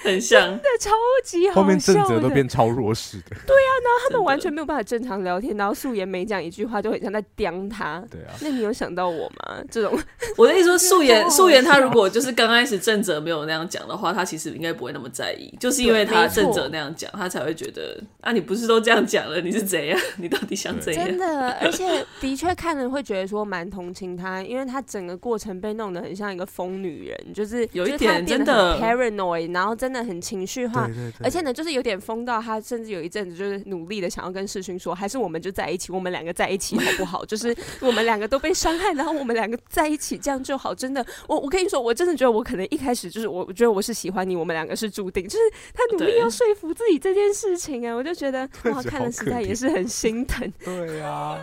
[0.02, 0.90] 很像，真的超
[1.22, 1.60] 级好笑。
[1.60, 3.36] 后面正则都变超弱势的。
[3.46, 8.02] 对啊，然后他们完全没有办法正常聊天，然后素颜每讲一句话就很像在刁他。
[8.10, 8.32] 对啊。
[8.40, 9.62] 那你有想到我吗？
[9.70, 9.92] 这种，
[10.38, 17.89] 我的意思说，素颜素颜他如果就是刚开始正则没有那样讲的话，他其实应该不会那么在意，就是因为他正则那样讲，他才会觉得
[18.20, 19.98] 啊，你不是都这样讲了，你是怎样？
[20.18, 21.06] 你到底想怎样？
[21.06, 30.60] 真的， 而且的确看了会觉得说蛮同情他，因为他整个过程被弄得很像一个疯女人，就是有一点真的 paranoid，然后真的很情绪。
[30.68, 37.24] 对对对，而且呢，就是有点疯到他，甚至有一阵子就是努力的想要跟世勋说，还是我们就在一起，我们两个在一起好不好？
[37.26, 40.74] 就是我们两个都被伤害，然后我们两个在一起，这样就好。
[40.74, 45.26] 真的，我我跟你说，我真的觉得我可能一开始就是我，我觉得我是喜欢你，我们两个是注定。
[45.26, 45.38] 就是
[45.72, 50.50] 他努力要说服自己这件事情啊，我就觉得 哇，看了实在也是很心疼。
[50.64, 51.38] 对呀、啊。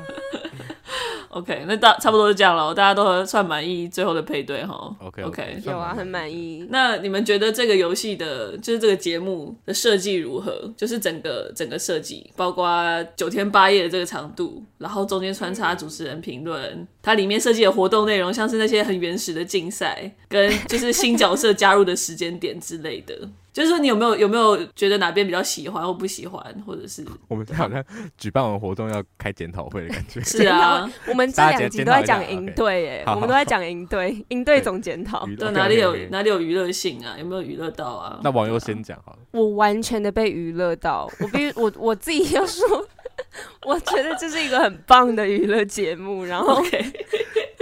[1.30, 4.96] OK，那大差不多就这样了，大家都算满意最后的配对哈。
[5.00, 6.66] OK OK，有啊，很满意。
[6.70, 10.74] 那你们觉得这个游戏的，就是这个节目的设计如何？
[10.76, 12.72] 就是整个整个设计，包括
[13.16, 23.18] 九天八夜的这个长度，然后中间穿插主持人评论、它里面设计的活动内容，像是那些很原始的竞赛，跟就是新角色加入的时间点之类的。
[23.54, 27.84] 就是说，你有没有有没有觉得哪边比较喜欢或不喜欢，或者是 我们好像
[28.18, 30.22] 举办完活动要开检讨会的感觉。
[30.22, 35.26] 是啊， 我们这两集都在讲营队，哎，我们都在讲营队，营队总检讨。
[35.40, 37.16] 对，哪里有哪里有娱乐性啊？
[37.18, 38.20] 有没有娱乐到啊？
[38.22, 39.20] 那网友先讲好了。
[39.32, 42.86] 我完全的被娱乐到，我必须我我自己要说，
[43.66, 46.26] 我觉得这是一个很棒的娱乐节目。
[46.26, 46.64] 然后。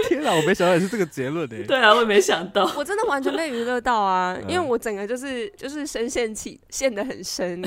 [0.08, 1.64] 天哪，我没想到也是这个结论诶。
[1.64, 4.38] 对啊，我也没想到， 我真的完全被娱乐到啊！
[4.46, 7.60] 因为我整个就是就是深陷起陷得很深，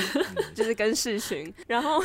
[0.56, 2.02] 就是跟世巡，然后。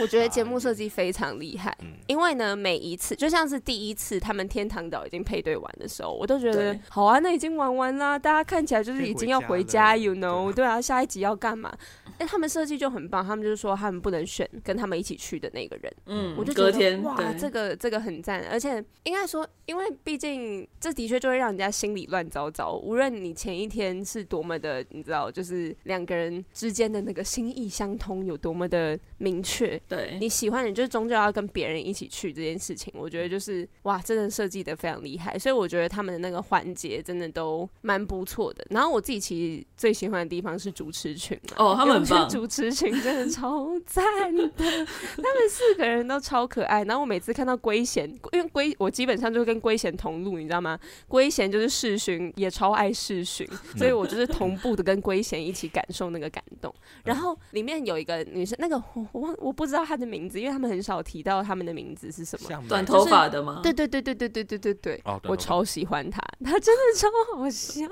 [0.00, 10.52] 我觉得节目设计非常厉害，因为呢，每一次就像是第一次他们天堂岛已经配对完的时候，我都觉得好啊，那已经玩完啦，大家看起来就是已经要回家，you know？
[10.52, 11.74] 对啊，下一集要干嘛？
[12.18, 29.77] 哎，他们设计就很棒，他们就是说他们不能选跟他们一起去的那个人，嗯，我就觉得哇，这个这个很赞，而且应该说，因为毕竟这的确就会让人家心里乱糟糟，无论你前一天是多么的，你知道，就是两个人之间的那个心意相通有多么的明确。
[29.86, 38.66] 对，你喜欢你就是终究要跟别人一起去这件事情，我觉得就是哇，真的设计的非常厉害，所以我觉得他们的那个环节真的都蛮不错的。
[38.70, 46.84] 然后我自己其实最喜欢的地方是主持群哦，他们很棒，主持群真的超赞的，他们四个人都超可爱。
[46.84, 50.78] 然后我每次看到圭贤，因为圭我基本上就跟圭贤同路，你知道吗？
[51.06, 56.74] 圭贤就是世巡，也超爱世巡，所以我就是同步的跟圭贤一起感受那个感动。
[57.04, 59.84] 然后里面有一个女生，那个我我我不知道。
[59.88, 62.62] 他的名字，因为他们很少提到他们的名字是什么。
[62.68, 63.60] 短头发的吗？
[63.62, 65.02] 对对对对对对对对对。
[65.24, 67.86] 我超喜欢他，他真的超好笑，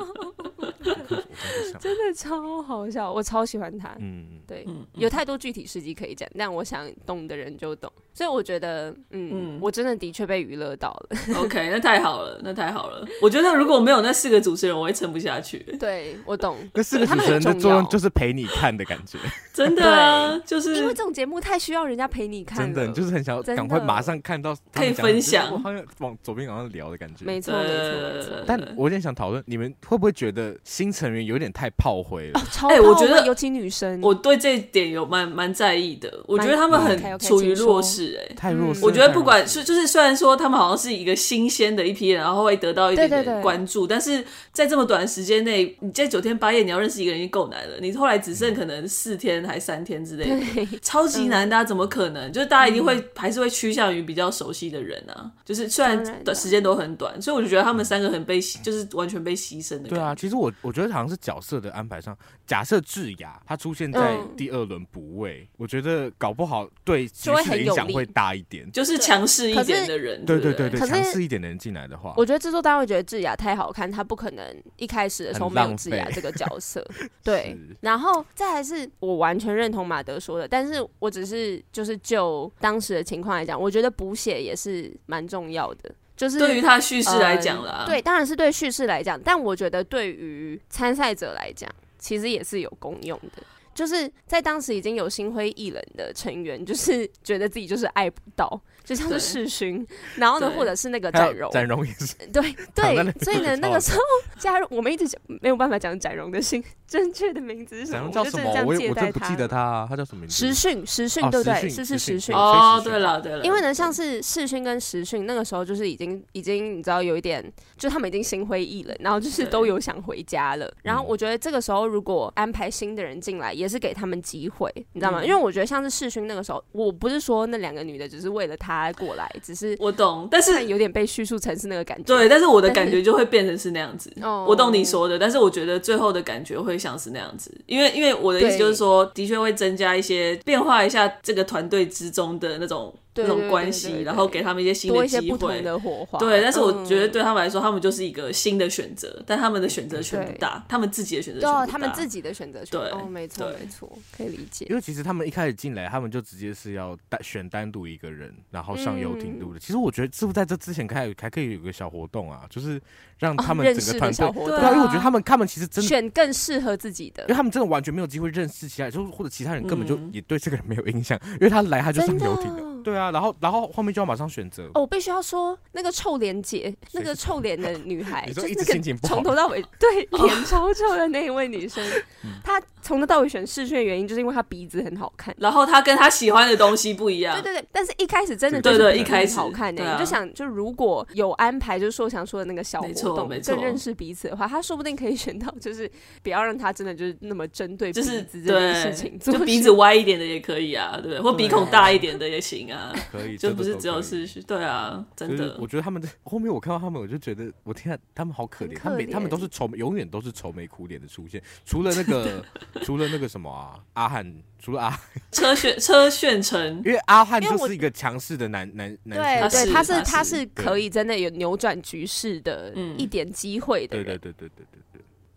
[1.81, 3.97] 真的超好笑，我超喜欢他。
[3.99, 7.91] 嗯，对，有太多具体事迹可以讲，但我想懂的人就懂。
[8.17, 11.19] 所以我觉得，嗯，嗯我真的的确被娱乐到了。
[11.37, 13.07] OK，那太好了，那太好了。
[13.21, 15.59] 我觉得如果没有那四个主持人，我会撑不下去。
[15.79, 16.57] 对，我懂。
[16.73, 19.19] 那四个主持人的作用就是陪你看的感觉。
[19.53, 27.27] 真的，啊就是因为这种节目太需要人家陪你看，真的就是很想要赶快马上看到，可以分享，好像往左边往上聊的感觉。
[27.27, 28.33] 没错，没错，没错。
[28.47, 32.41] 但我有点想讨论，你们会不会觉得新成员有点太炮灰了？
[32.51, 36.23] 超炮灰，我觉得尤其女生，我对这一点有蛮蛮在意的。
[36.27, 38.85] 我觉得他们很处于弱势，哎，太弱势。
[38.85, 52.31] 我觉得不管是就是虽然说他们好像是一个新鲜的一批人，然后会得到一点点关注，但是在这么短的时间内，你在九天八夜你要认识一个人已经够难了，你后来只剩可能四天还三天之类的，超级难，大家怎么可能？
[52.33, 59.89] 就是大家一定会还是会趋向于比较熟悉的人啊，就是虽然的时间都很短，所以我就觉得他们三个很被就是完全被牺牲的。
[59.89, 62.17] 对啊，其实我我觉得好像是角色的安排上，
[62.47, 68.71] 假设智雅她出现在第二轮补位，我觉得搞不好对局势的影响会大一点。
[68.73, 70.69] 就是强势一点的人，对对对？
[70.69, 74.45] 对，强势一点的人进来的话，我觉得制作单位觉得智雅太好看，他不可能
[74.77, 76.87] 一开始的时候没有智雅这个角色。
[77.25, 93.43] 对，然后再来是我完全认同马德说的，但是我只是就是就当时的情况来讲，我觉得补血也是蛮重要的，就是对于他叙事来讲了，对，当然是对叙事来讲，但我觉得对于参赛者来讲，其实也是有功用的。
[93.77, 99.87] 就是在当时已经有心灰意冷的成员， 就是觉得自己就是爱不到，就像是世勋，
[100.17, 103.99] 然后呢，或者是那个展荣，展荣也是，对对，所以呢，那个时候
[104.41, 108.11] 加入，我们一直讲没有办法讲展荣的姓，正确的名字是什么？
[108.11, 108.51] 叫什么？
[108.65, 110.35] 我我真不记得他，他叫什么名字？
[110.35, 111.69] 时讯，时讯对不对？
[111.69, 117.45] 是是时讯哦，对了对了，因为呢，像是世勋跟时讯那个时候就是已经已经你知道有一点，
[117.77, 120.73] 就他们已经心灰意冷，然后就是都有想回家了。
[120.83, 123.67] 然后我觉得这个时候如果安排新的人进来，也。
[123.67, 125.25] 也是给他们机会，你知道吗？
[125.25, 132.05] 因为我觉得像是世勋那个时候，我不是说那两个女的只是为了他过来，只是我懂，但是有点被叙述成是那个感觉。
[132.05, 134.09] 对，但是我的感觉就会变成是那样子。
[134.47, 142.95] 我懂你说的，但是我觉得最后的感觉会像是那样子，因为因为我的意思就是说，的确会增加一些变化一下这个团队之中的那种。
[143.25, 146.19] 这种关系，然后给他们一些新的机会，的火花。
[146.19, 151.67] 对，但是我觉得对他们来说，他们就是一个新的选择，但他们的选择权不大，他们自己的选择权不大。
[151.67, 152.79] 他们自己的选择权。
[152.79, 154.67] 对，没错，没错，可以理解。
[154.69, 159.59] 因为其实他们一开始进来，他们就直接是要单选单独一个人，然后上游艇录的。
[159.59, 162.43] 其实我觉得，是不是在这之前开还可以有个小活动啊？
[162.51, 162.81] 就是
[163.19, 172.83] 让他们整个团队，对，因为我觉得他们他们其实真的选更适合自己的，因为他们真的完全没有机会认识其他人，就是或者其他人根本就也对这个人没有印象，因为他来他就上游艇了。
[172.85, 173.06] 对啊。
[173.07, 174.65] 啊，然后然后后面就要马上选择。
[174.75, 181.85] 哦，我必须要说，那个臭脸姐，那个臭脸的女孩， 就是心情不好，从头到尾对 脸超臭的那一位女生，
[182.43, 187.41] 她从头到尾选试卷的原因，就是因为她鼻子很好看，然后她跟她喜欢的东西不一样。
[187.41, 189.37] 对对对，但是一开始真的对对，一开始。
[189.37, 195.91] 好看的，你就想，就如果有安排，就是说想说的那个小活动，更认识彼此的话，她说不定可以选到，就是
[196.23, 201.21] 不要让她真的就是那么针对鼻子这件事情，就鼻子歪一点的也可以啊，对不对？
[201.21, 204.43] 或鼻孔大一点的也行啊，可以，就不是只有视讯。
[204.47, 205.57] 对啊，真的。
[205.61, 211.43] 我觉得他们的后面，我看到他们，我就觉得，我天啊，他们好可怜，他们他们都是愁，永远都是愁眉苦脸的出现。
[211.65, 212.45] 除了那个，
[212.83, 215.01] 除了那个什么啊，阿汉，除了阿
[215.33, 224.81] 车炫车炫成，因为阿汉就是一个强势的男男男，对对，他是他是可以真的有扭转局势的一点机会的，对对对对对对。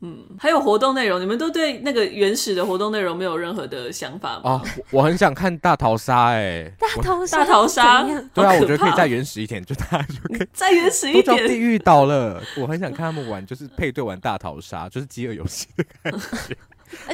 [0.02, 4.52] 嗯，还有活动内容，你们都对那个原始的活动内容没有任何的想法吗？
[4.52, 11.26] 啊，我很想看大逃杀，哎，大逃杀，大逃杀，对啊，我觉得可以再原始一点，就大家就可以再原始一点。
[11.26, 16.56] 都叫地狱岛了，我很想看他们玩，就是配对玩大逃杀，就是饥饿游戏的感觉。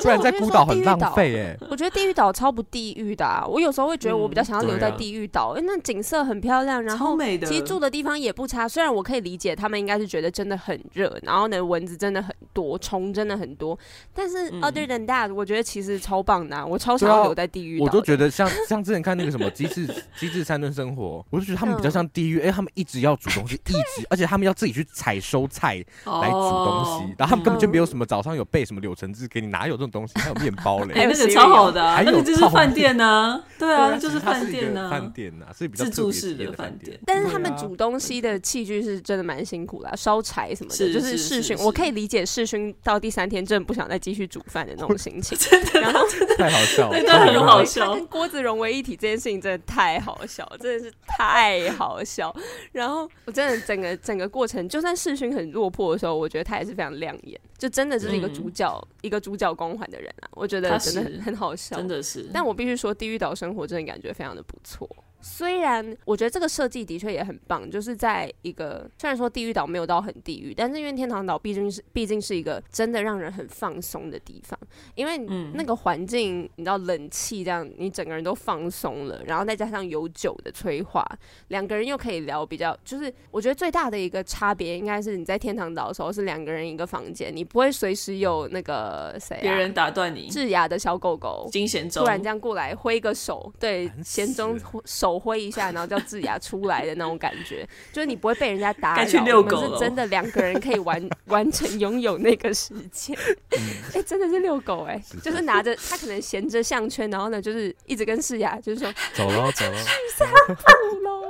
[0.02, 3.46] 不然在孤岛很浪费哎，我觉得地狱岛超不地狱的啊！
[3.46, 8.68] 我有时候会觉得我比较想要留在地狱岛，因为那景色很漂亮，然后其实住的地方也不差。
[8.68, 13.78] 虽然我可以理解他们应该是觉得真的很热，然后呢蚊子真的很多，虫真的很多，
[14.14, 17.86] 但是 other than that，我觉得其实超棒的，我超想要留在地狱岛。
[17.86, 30.14] 我都觉得像像之前看那个什么机智机智三顿生活，我就觉得他们比较像地狱，哎，他们一直要煮东西，一直而且他们要自己去采收菜来煮东西，然后他们根本就没有什么早上有备什么柳橙汁给你，哪有这种东西？
[30.20, 37.00] 还有面包嘞， 哎，那个超好的，那个就是饭店呐，对啊，那就是饭店呐，饭店呐，是比较自助式的饭店。
[37.06, 45.36] 但是他们煮东西的器具是真的蛮辛苦啦，烧柴什么的，就是世勋，我可以理解世勋到第三天真的不想再继续煮饭的那种心情。
[45.82, 46.00] 然后
[46.38, 52.34] 太好笑了， 真的很好笑，跟锅子融为一体这件事情真的太好笑，真的是太好笑。
[52.72, 60.30] 然后我真的整个整个过程，就算世勋很落魄的时候，我觉得他也是非常亮眼，就真的就是一个主角，一个主角光环的人啊。
[60.34, 62.30] 我觉得真的很很好笑，真的是。
[62.34, 64.90] 但我必须说，地狱岛生活真的感觉非常的不错。
[65.28, 74.58] 虽然我觉得这个设计的确也很棒，就是在一个虽然说地狱岛没有到很地狱，但是因为天堂岛毕竟是毕竟是一个真的让人很放松的地方，
[74.94, 75.18] 因为
[75.56, 81.04] 那个环境你知道冷气这样，你整个人都放松了，然后再加上有酒的催化，
[81.48, 90.30] 两个人又可以聊比较，就是我觉得最大的一个差别应该是你在天堂岛的时候是两个人一个房间，你不会随时有那个谁别、啊、人打断你。
[90.30, 91.50] 智雅的小狗狗。
[91.52, 92.04] 金贤中。
[92.04, 94.56] 突然这样过来挥个手，对贤中
[94.86, 95.15] 手。
[95.20, 103.16] 挥一下，然后叫智雅出来的那种感觉，就是你不会被人家打扰，我们是真的两个人可以完 完成拥有那个时间。
[103.18, 103.60] 哎、嗯。
[103.94, 111.25] 欸，真的是遛狗哎、欸，就是拿着他可能衔着项圈，然后呢，就是一直跟智雅就是说走了走 了，去散步喽。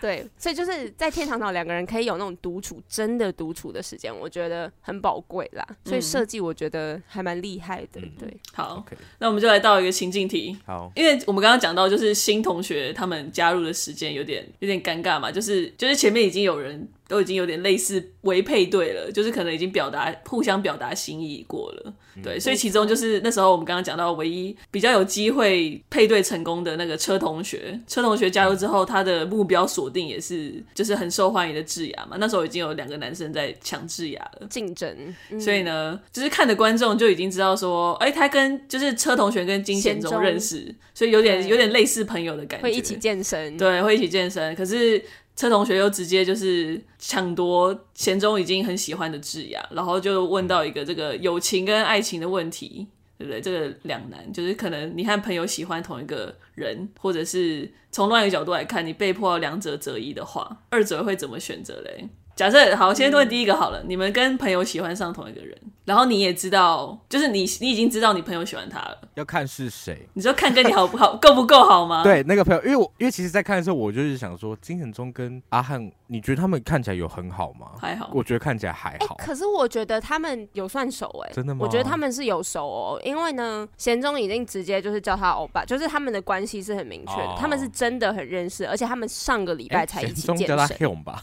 [0.00, 5.66] 对，所以就是在天堂岛两个人可以有那种独处，真的独处的时间，我觉得很宝贵啦。
[5.84, 8.00] 所以设计我觉得还蛮厉害的。
[8.00, 8.96] 嗯、对，好，okay.
[9.18, 10.56] 那我们就来到一个情境题。
[10.66, 13.20] 好，因为我们刚刚讲到就是新同学他们。
[13.30, 16.88] 加入的时间有点有点尴尬嘛，就是就是前面已经有人。
[17.10, 21.92] 都已经有点类似为配对了，就是可能已经表达互相表达心意过了，
[22.22, 34.96] 对，所以其中就是那时候我们刚刚讲到唯一比较有机会配对成功的那个车同学，车同学加入之后，他的目标锁定也是就是很受欢迎的智雅嘛，那时候已经有两个男生在抢智雅了，竞争，
[35.40, 40.20] 所以呢，就是看的观众就已经知道说，哎、欸，他跟就是车同学跟金贤中。
[40.20, 45.02] 认识，所以有点有点类似朋友的感觉，会一起健身，对，会一起健身，可是。
[45.40, 52.86] 车同学又直接就是抢夺贤中已经很喜欢的智雅，然后就问到一个这个友情跟爱情的问题，
[53.16, 53.40] 对不对？
[53.40, 62.06] 这个两难就是可能你和朋友喜欢同一个人，或者是从另外一个角度来看，你被迫要两者择一的话，二者会怎么选择嘞？
[62.40, 65.54] 假设好，先问第一个好了，嗯，你们跟朋友喜欢上同一个人。
[65.84, 70.08] 然后你也知道，就是你你已经知道你朋友喜欢他了，要看是谁。
[70.14, 72.02] 你说看跟你好不好，够不够好吗？
[72.04, 77.72] 对，那个朋友，因为我因为其实，在看的时候，我就是想说，金贤中跟阿汉，你觉得他们看起来有很好吗？
[77.78, 79.16] 还好，我觉得看起来还好。
[79.16, 81.60] 欸、可是我觉得他们有算熟哎、欸，真的吗？
[81.62, 90.36] 我觉得他们是有熟哦，因为呢，贤中已经直接就是叫他欧巴，就是他们的关系是很明确的、哦，他们是真的很认识，而且他们上个礼拜才一起健身。
[90.38, 91.22] 贤中叫他 Hyun 吧。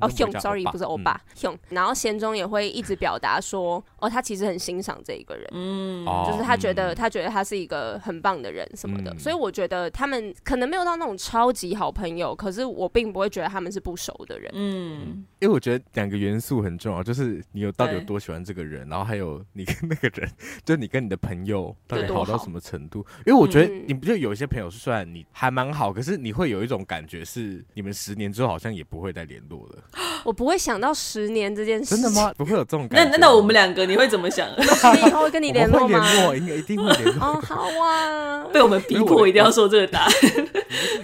[0.00, 1.56] 哦，Hyun，sorry，不是欧巴，Hyun。
[1.70, 9.16] 然后贤中也会一直表达说，哦，他其实很欣赏这一个人，嗯，就是他觉得他觉得他是一个很棒的人什么的。
[9.18, 14.50] 所以我觉得他们可能没有到那种超级好朋友，可是我并不会觉得他们是不熟的人。
[14.54, 20.30] 嗯，因为我觉得两个元素很重要，就是你有到底有多喜欢这个人，然后还有你跟那个人，
[20.64, 23.04] 就你跟你的朋友到底好到什么程度。
[23.26, 29.84] 因为我觉得你不就有一些朋友是虽然你还蛮好，可是你会有一种感觉是你们十年之后好像也不会再联络了。
[30.24, 32.32] 我不会想到十年这件事，真的吗？
[32.38, 33.10] 不会有这种感觉。
[33.10, 34.48] 那那我们两个你会怎么想？
[34.62, 36.10] 十年以后会跟你联络吗？
[36.12, 37.24] 联络，应该一定会联络。
[37.24, 40.12] 哦，好啊，被我们逼迫一定要说这个答案。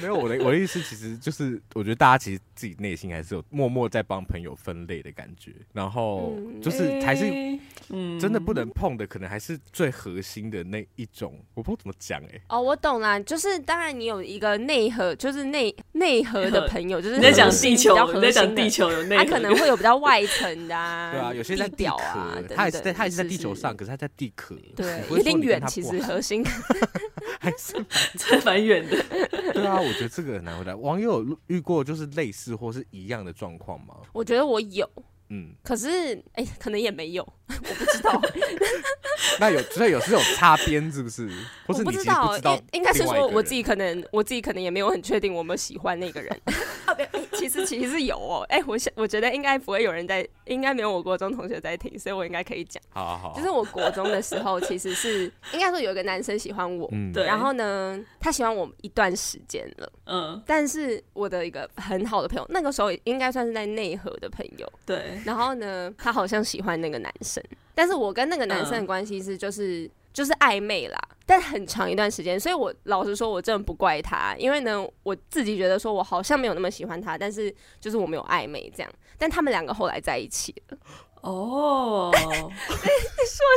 [0.01, 7.25] 没有 我的我的意思，其实就是我觉得大家其实自己内心还是有默默在帮朋友分类的感觉，然后就是还是
[8.21, 11.35] 真的不能碰的，可能还是最核心的那一种。
[11.55, 12.41] 我不知道怎么讲哎。
[12.49, 26.45] 哦，我懂啦，就是当然你有一个内核，就是内内核的朋友，就是你在讲地球，你在讲地球有内核，他可能会有比较外层的啊， 对啊，有些在地壳，它也是在它也是在地球上，可是它在地壳，对，有点远，其实 核心
[27.39, 27.75] 还是
[28.45, 28.97] 蛮远的。
[29.53, 30.77] 对啊，我觉得这个很难回答。
[30.77, 33.95] 网友有遇过就是类似或是一样的状况吗？
[34.13, 34.89] 我觉得我有。
[35.31, 38.21] 嗯，可是哎、欸，可能也没有， 我不知道。
[39.39, 41.31] 那有，所以有是有擦边，是不是？
[41.67, 46.41] 或是不知道，我不知道，应该是说我自己可能，我自己可能也没有很确定我有没有喜欢那个人。
[47.33, 52.83] 其实其实是有哦，哎、欸，我想我觉得应该不会有人在，应该没有我国中同学在听，所以我应该可以讲。
[52.91, 53.37] 好啊好啊。
[53.37, 57.25] 就是我国中的时候，其实是应该说有一个男生喜欢我，嗯，对。
[57.25, 60.43] 然后呢，他喜欢我一段时间了，嗯。
[60.45, 65.20] 但是我的一个很好的朋友，那个时候应该算是在内核的朋友，对。
[65.25, 67.43] 然后呢， 他好像喜欢那个男生，
[67.75, 69.85] 但是我跟那个男生的关系是就是。
[69.85, 80.79] 嗯就是暧昧啦，但很长一段时间，所以我老实说，我真的不怪他，因为呢，我自己觉得说我好像没有那么喜欢他，但是就是我没有暧昧这样，但他们两个后来在一起了。
[81.21, 82.50] 哦，说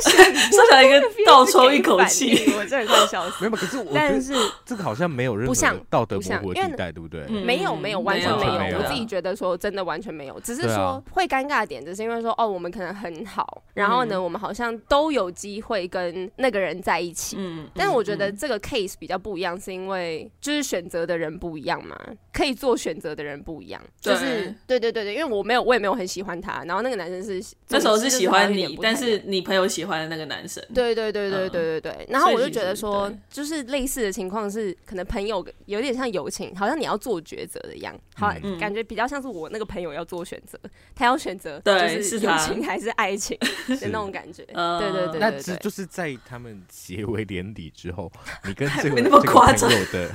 [0.01, 3.43] 说起来一个倒抽一口气，我真的快笑死。
[3.43, 4.33] 没有，可是我但是
[4.65, 5.53] 这个好像没有任何
[5.89, 7.25] 道德模糊地带，对不对？
[7.27, 8.77] 没有，没有，完全没有。
[8.77, 17.35] 我自己觉得说真的完全没有，只是说会尴尬点，只是因为说哦，我们可能很好，然后呢，我们好像都有机会跟那个人在一起。
[17.39, 21.95] 嗯，但是我觉得这个 case 比较不一样，是因为就是选择的人不一样嘛，
[22.33, 23.81] 可以做选择的人不一样。
[23.99, 27.43] 就是对对对对，因为我没有，我也没有很喜欢他，然后那个男生是。
[27.69, 30.63] 那时候是喜欢你，但是你朋友喜欢的那个男生。
[30.73, 32.05] 对对对对对对对。
[32.09, 37.97] 然后我就觉得说，就是类似的情况是，可能朋友有点像友情，好像你要做抉择的样。
[38.15, 40.59] 好，感觉比较像是我那个朋友要做选择，
[40.95, 44.43] 他要选择就是友情 还是爱情的 那种感觉。
[44.45, 45.19] 对对对。
[45.19, 48.11] 那只就是在他们结为连理之后，
[48.45, 50.09] 你跟 这个这个朋友的。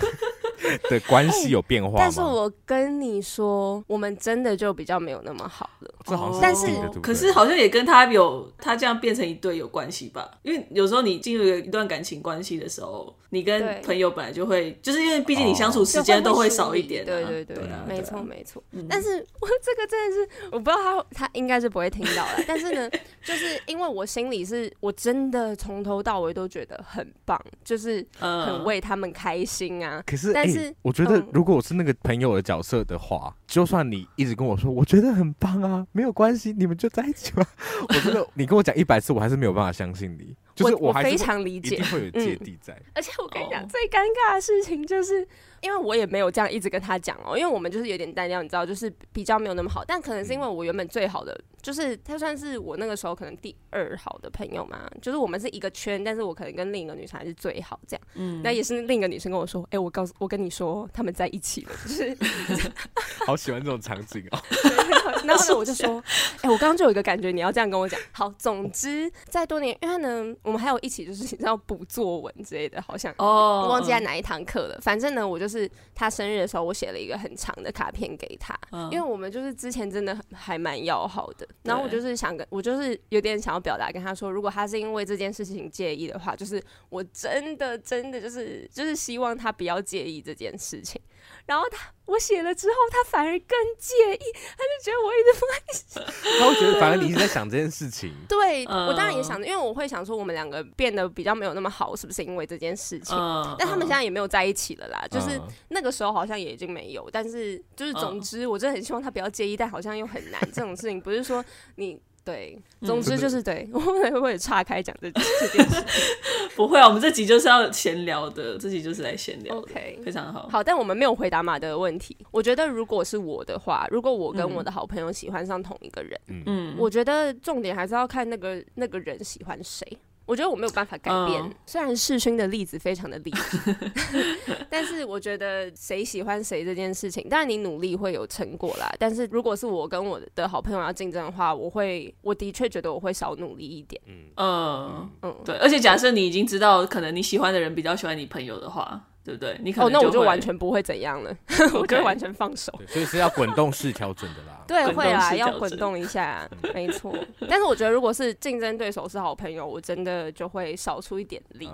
[0.91, 1.97] 的关系有变化吗？
[1.99, 5.95] 但是我跟你说，我们真的就比较没有那么好了。
[6.07, 6.67] 这好像但是，
[7.03, 10.31] 可是好像也跟他有他这样变成一对有关系吧？
[10.43, 17.05] 因为有时候你进入一段感情关系的时候，你跟朋友本来就会，就是因为毕竟你相处时间都会少一点。
[17.05, 17.57] 对对对，
[17.87, 18.63] 没错没错。
[18.89, 22.45] 但是我 这个真的是，我不知道他他应该是不会听到的。
[22.47, 22.91] 但是呢，
[23.23, 30.03] 就是因为我心里是我真的从头到尾都觉得很棒，就是很为他们开心啊。
[30.07, 35.87] 可是，但是我觉得如果我是那个朋友的角色的话，就算你一直跟我说我觉得很棒啊。
[35.93, 37.47] 没有关系，你们就在一起吧。
[37.89, 40.35] 我觉得你跟我讲一百次，我还是没有办法相信你。
[40.59, 42.77] 就是我还是非常理解，一定会有芥蒂在。
[42.95, 45.27] 而且我跟你讲，最尴尬的事情就是。
[45.61, 49.85] 因为我也没有这样一直跟他讲哦，因为我们就是有点单调，你知道，就是比较没有那么好。
[49.85, 58.03] 但可能是因为我原本最好的，就是他算是我那个时候可能第二好的朋友嘛，就是我们是一个圈，但是我可能跟另一个女生还是最好这样。
[58.15, 62.17] 嗯，那也是另一个女生跟我说，哎、欸，我告诉我跟你说，他们在一起了，就是
[63.29, 64.39] 好喜欢这种场景哦。
[65.25, 66.03] 然后呢， 我就说，
[66.41, 68.01] 哎、欸，我刚刚就有一个感觉，你要这样跟我讲。
[68.11, 74.79] 好，总之在多年，因为呢，我们还有一起就是你知道补作文之类的，好像哦，我忘记在哪一堂课了。
[74.81, 75.71] 反正呢，我就是。
[75.95, 81.45] 他生日的时候，我写了一个很长的卡片给他，嗯、因为我们就是之前真的还蛮要好的。
[81.65, 91.01] 然后我就是想跟，我就是有点想要表达跟他说，如果他是因为这件事情介意的话，就是我真的真的就是就是希望他不要介意这件事情。
[91.47, 96.39] 然后他我写了之后，他反而更介意，他就觉得我一直不爱写。
[96.39, 98.13] 他会觉得反而你一直在想这件事情。
[98.29, 103.17] 对，我当然也想，因为我会想说我们两个变得比较没有那么好，是不是因为这件事情？
[103.59, 107.09] 但他们现在也没有在一起了啦，就是那个时候好像也已经没有。
[107.11, 110.41] 但是就是总之，我真的很希望他不要介意，但好像又很难。
[110.53, 111.45] 这种事情不是说
[111.77, 112.01] 你。
[112.29, 113.67] 对，总之就是对。
[113.73, 115.83] 我们会不会岔开讲这这件事？
[116.55, 119.57] 不会啊，我们这集就是要闲聊的，这集就是来闲聊。
[119.57, 120.47] OK，非常好。
[120.51, 122.15] 好，但我们没有回答马德的问题。
[122.31, 129.87] 我觉得如果是我的话，如果我跟我的好朋友喜欢上同一个人，嗯，我觉得重点还是要看那个那个人喜欢谁。
[130.29, 133.75] 我觉得我没有办法改变，嗯、虽然世勋的例子非常的例子，
[134.69, 138.95] 但是我觉得谁喜欢谁这件事情，当然你努力会有成果啦。
[138.99, 143.99] 但是如果是我跟我的好朋友要竞争的话，我会，我的确觉得我会少努力一点。
[144.07, 145.57] 嗯嗯嗯，对。
[145.57, 149.03] 而且假设你已经知道，可能你喜欢的人比较喜欢你朋友的话。
[149.29, 149.59] 对不对？
[149.61, 151.37] 你可能哦，那我就完全不会怎样了
[151.75, 152.73] 我就完全放手。
[152.87, 154.59] 所以是要滚动式调整的啦。
[154.67, 157.15] 对，会啊，要滚动一下， 没错。
[157.49, 161.69] 但是我觉得，如果是竞争对手是好朋友，我真的就会少出一点力。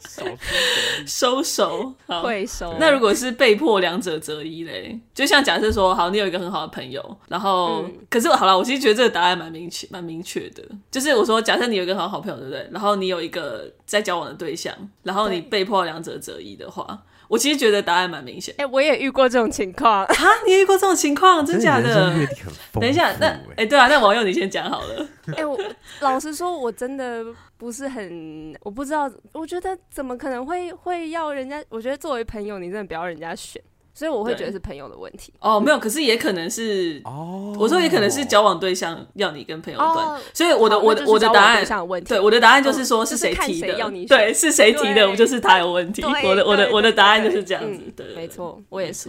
[0.00, 0.24] 收
[1.06, 2.76] 收手，会收。
[2.78, 4.98] 那如果是被迫两者择一嘞？
[5.14, 10.62] 就像假设说，好，你有一个很好的朋友，然后，嗯、可是好了，我其实觉得这个答案蛮明确，蛮明确的。
[10.90, 12.68] 就是我说，假设你有一个很好朋友，对不对？
[12.70, 17.02] 然后你有一个在交往的对象，然后你被迫两者择一的话。
[17.28, 18.54] 我其实觉得答案蛮明显。
[18.58, 20.14] 哎、欸，我也遇过这种情况啊！
[20.46, 22.12] 你也遇过这种情况，真假的？
[22.72, 25.08] 等一下，那哎、欸，对啊，那网友你先讲好了。
[25.28, 25.58] 哎、欸，我
[26.00, 27.24] 老实说，我真的
[27.56, 31.62] 不是很，我不知道，我觉得怎么可能会会要人家？
[31.68, 33.62] 我觉得作为朋友，你真的不要人家选。
[33.94, 35.32] 所以我会觉得是朋友的问题。
[35.38, 41.64] 哦，没有，可是也可能是哦，我说也可能是交往对象要你跟朋友断，所以我的我的我的答案，
[42.04, 43.74] 对，我的答案就是说是谁提的，
[44.08, 49.08] 对，是谁提的，我就是他有问题，我的我的我的答案就是这样子，对，没错，我也是。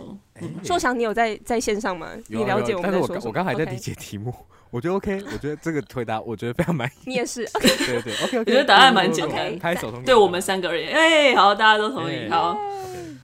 [0.63, 2.09] 硕翔，你有在在线上吗？
[2.27, 3.21] 你了解我们在说什么？
[3.25, 4.33] 我刚还在理解题目，
[4.69, 6.91] 我觉得 OK，我觉得这个回答我觉得非常满意。
[7.07, 12.57] 你也是， 对对，OK，我觉得答案蛮简单，拍手对我们三个而言，哎，好，大家都同意，好。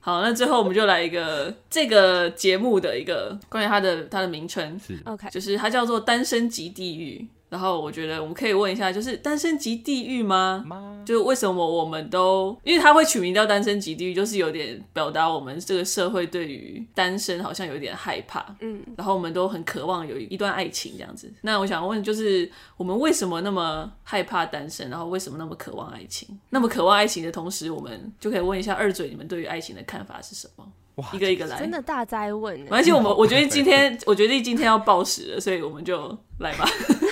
[0.04, 5.00] 好，那最后我们就来一个这个节目的一个关于它的它的名称，是。
[5.04, 7.18] OK，就是它叫做《单身级地狱》。
[7.52, 10.64] 然后我觉得我们可以问一下，就是单身即地狱吗？
[10.66, 21.30] 吗就为什么我们都，因为他会取名叫单身即地狱，就是有点表达我们这个社会对于单身好像有点害怕，嗯，然后我们都很渴望有一段爱情这样子。
[21.42, 24.88] 那我想问，就是我们为什么那么害怕单身？
[24.88, 26.26] 然后为什么那么渴望爱情？
[26.48, 30.66] 那么渴望爱情的同时，我们就可以问一下二嘴，你们对于爱情的看法是什么？
[30.94, 32.66] 哇，一个一个来，真的大灾问。
[32.70, 36.66] 而且我们，我觉得今天， 我决定今天要暴食了，所以我们就来吧。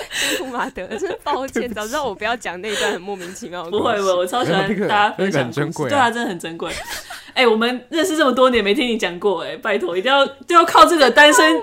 [0.21, 3.71] 辛苦马德，真抱歉，早知道我不要讲那一段很莫名其妙的。
[3.71, 6.71] 不会不会，我超喜欢 大家分享，很珍贵，对啊，真的很珍贵。
[7.33, 11.61] 哎，我们认识这么多年，没听你讲过，哎，拜托，一定要就要靠这个单身，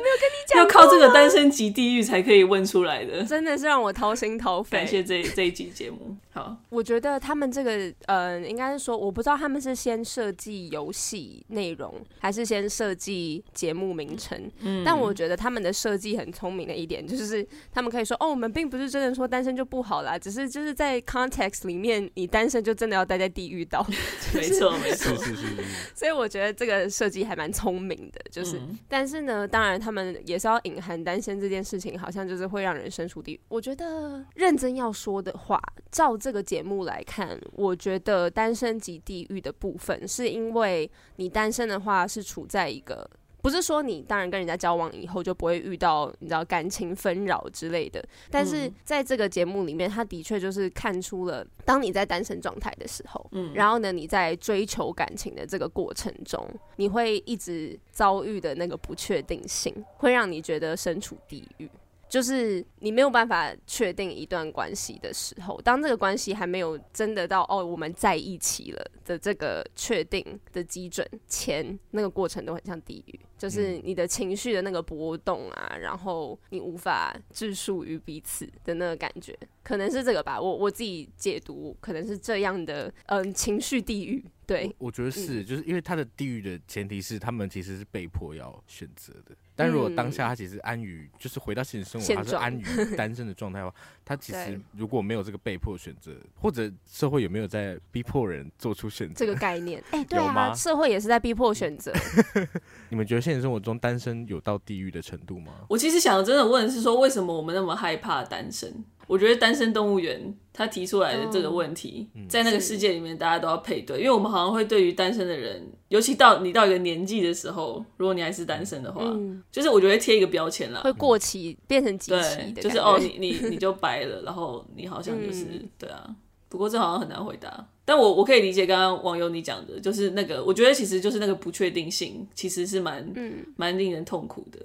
[0.57, 4.79] 要靠这个单身级地狱才可以问出来的，真的是让我掏心掏肺。
[4.79, 6.17] 感谢这这一集节目。
[6.33, 14.51] 好，我觉得他们这个，呃，应该是说，我不知道他们是先设计游戏内容，还是先设计节目名称。
[14.61, 23.86] 嗯，但我觉得他们的设计很聪明的一点，就是他们可以说，哦，我们并不是真的说单身就不好啦，只是就是在 context 里面，你单身就真的要待在地狱岛。
[24.34, 25.46] 没错，没错，是是是。
[25.94, 33.40] 所以我觉得这个设计还蛮聪明的，就是，嗯、但是呢，当然他们也是要隐含单身这件事情，好像就是会让人身处地狱。
[33.49, 43.09] 我觉得认真要说的话，照这个节目来看，我觉得单身及地狱的部分，是因为你单身的话是处在一个。
[43.41, 61.68] 不是说你当然跟人家交往以后就不会遇到你知道感情纷扰之类的，但是在这个节目里面，他的确就是看出了，当你在单身状态的时候，嗯，然后呢，你在追求感情的这个过程中，你会一直遭遇的那个不确定性，会让你觉得身处地狱。
[62.09, 80.41] 就是你没有办法确定一段关系的时候，当这个关系还没有真的到哦我们在一起了的这个确定的基准前，那个过程都很像地狱，就是你的情绪的那个波动啊，然后你无法置述于彼此的那个感觉，可能是这个吧。
[80.41, 84.25] 我我自己解读可能是这样的，嗯，情绪地狱。
[84.49, 89.36] 对，我觉得是，就是因为他的地域的前提是他们其实是被迫要选择的。
[89.55, 92.64] 但如果当下他其实安于，就是回到现实生活，他是安于
[92.96, 93.76] 单身的状态的话，
[94.07, 99.84] 他其实如果没有这个被迫选择，或者社会有没有在逼迫人做出选择这个概念？
[99.92, 101.92] 哎，对啊，社会也是在逼迫选择。
[102.88, 105.53] 你们觉得现实生活中单身有到地狱的程度吗？
[105.68, 108.82] 我其实想真的问的是说，为什么我们那么害怕单身？
[109.09, 126.15] 我觉得单身动物园他提出来的这个问题，嗯、在那个世界里面，大家都要配对，因为我们好像会对于单身的人，尤其到你到一个年纪的时候，如果你还是单身的话，嗯、就是我觉得贴一个标签啦，会过期、嗯、变成机器对，就是哦，你你你就白了，然后你好像就是、嗯、对啊。
[126.51, 133.07] 不过这好像很难回答，但我我可以理解刚刚网友你讲的，就是那个，我觉得其实就是那个不确定性，其实是蛮
[133.55, 134.59] 蛮、嗯、令人痛苦的。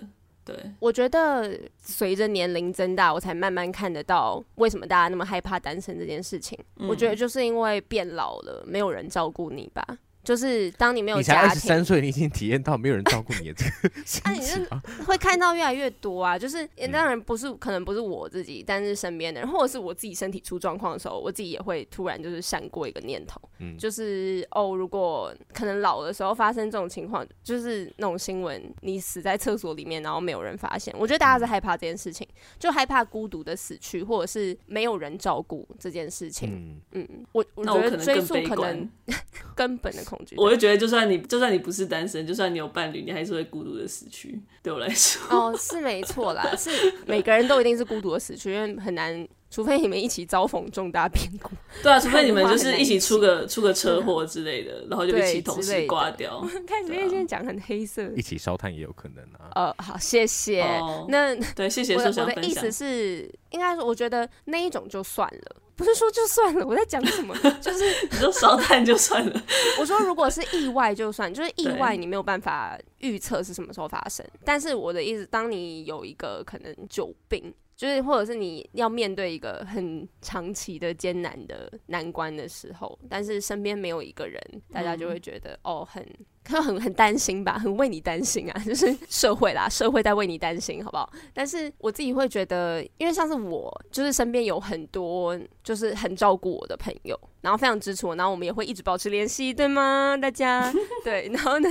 [0.46, 6.58] 对，我觉得随着年龄增大，我才慢慢看得到为什么大家那么害怕单身这件事情。
[6.78, 9.86] 嗯、我觉得就是因为变老了，没有人照顾你吧。
[10.24, 16.40] 就是当你没有家庭，你才二十三岁，你已经体验到没有人照顾你的这个 心情，啊，你会看到越来越多啊。
[16.40, 30.96] 就是也当然不是，可能不是我自己，但是身边的人，或者是我自己身体出状况的时候，我自己也会突然就是闪过一个念头，嗯，就是哦，如果可能老的时候发生这种情况，就是那种新闻，你死在厕所里面，然后没有人发现。
[30.98, 32.26] 我觉得大家是害怕这件事情，
[32.58, 36.80] 就害怕孤独的死去，或者是没有人照顾这件事情。
[36.94, 38.90] 嗯嗯，我我觉得追溯可能
[39.54, 40.02] 根本的。
[40.38, 44.40] 我就觉得，就算你就算你不是单身，就算你有伴侣，你还是会孤独的死去。
[44.62, 46.70] 对我来说，哦，是没错啦，是
[47.06, 51.52] 每个人都一定是孤独的死去，因为很难，除非你们一起遭逢重大变故。
[51.84, 56.40] 对啊，除非你们 就是一起出个出个车祸之类的，然后就一起同时挂掉。
[56.66, 59.52] 看今天现在讲很黑色，一起烧炭也有可能啊。
[59.56, 60.64] 呃，好，谢谢。
[61.10, 61.96] 那对，谢谢。
[61.96, 65.56] 我的意思是，应该说，我觉得那一种就算了。
[65.76, 67.36] 不是说就算了，我在讲什么？
[67.62, 69.44] 就是你说烧炭就算了。
[69.80, 74.26] 我说如果是意外就算，就是意外你没有办法预测是什么时候发生。
[74.46, 84.40] 但是我的意思，当你有一个可能久病，就是或者是你要面对一个很长期的艰难的难关的时候，但是身边没有一个人，
[84.72, 86.06] 大家就会觉得、嗯、哦很。
[86.44, 91.10] 可能很很担心吧，很为你担心啊， 就是社会啦，社会在为你担心，好不好？
[91.34, 100.18] 但是我自己会觉得，因为像是我，就是身边有很多就是很照顾我的朋友，然后非常支持我，然后我们也会一直保持联系，对吗？
[100.22, 100.72] 大家
[101.04, 101.70] 对，然后呢，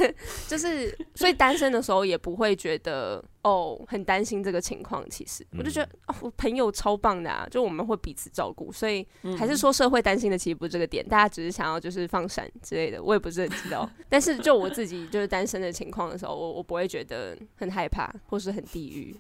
[0.49, 5.05] 就是所以单身的时候也不会觉得哦很担心这个情况。
[5.11, 9.07] 其实我就觉得哦，我朋友超棒的啊，就我们会彼此照顾，所以
[9.37, 14.61] 还是说社会担心的其实不是这个点，大家只是想要就是放闪之类的，我也不是很知道， 但是就。
[14.62, 19.16] 我自己就是单身的情况的时候，我我不会觉得很害怕或是很地狱。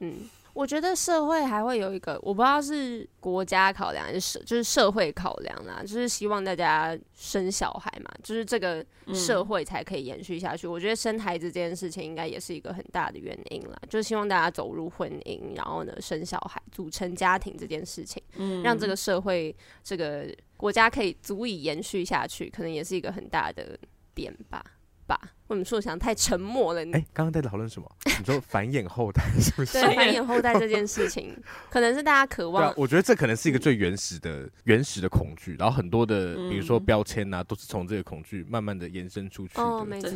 [0.00, 10.66] 嗯， 我觉得社会还会有一个，我不知道是国家考量还是社，就是社会考量啦，就是希望大家生小孩嘛，就是这个社会才可以延续下去。
[10.66, 19.54] 嗯、我觉得生孩子这件事情应该也是一个很大的原因啦，就是希望大家走入婚姻，然后呢生小孩，组成家庭这件事情，嗯，让这个社会
[19.84, 20.26] 这个
[20.56, 23.78] 国家可以足以延续下去，可能也是一个很大的。
[24.14, 24.64] 点吧
[25.06, 26.84] 吧，为什么说想太沉默了？
[26.84, 27.90] 你哎，刚刚在讨论什么？
[28.18, 29.72] 你说繁衍后代是不是？
[29.72, 31.36] 对，繁衍后代这件事情，
[31.68, 32.68] 可能是大家渴望。
[32.68, 39.62] 啊，我觉得这可能是一个最原始的、原始的恐惧，然后很多的，比如说标签啊，都是从这个恐惧慢慢的延伸出去的。
[39.62, 40.10] 哦，没错。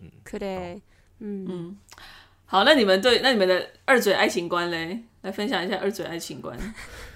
[0.00, 0.80] 嗯，可对。
[1.20, 1.76] 嗯嗯。
[2.46, 5.02] 好，那你们对那你们的二嘴爱情观嘞？
[5.22, 6.56] 来分享一下二嘴爱情观。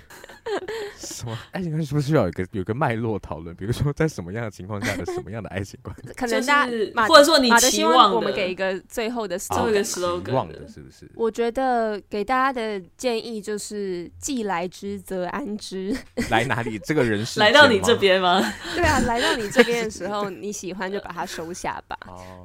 [0.97, 3.55] 什么爱情观是不是需要有一个有个脉络讨论？
[3.55, 5.95] 比如说在什么样的情况下的什么样的爱情观？
[6.17, 6.71] 可能大家
[7.07, 11.11] 或者说你期望我们给一个最后的最后一个 slogan 的是不是？
[11.15, 15.97] 我觉得给大家的建议就是既来之则安之。
[16.31, 16.79] 来哪里？
[16.81, 18.41] 这个人是 来到你这边吗？
[18.75, 21.97] 对啊，来到你这边的时候，你喜欢就把它收下吧。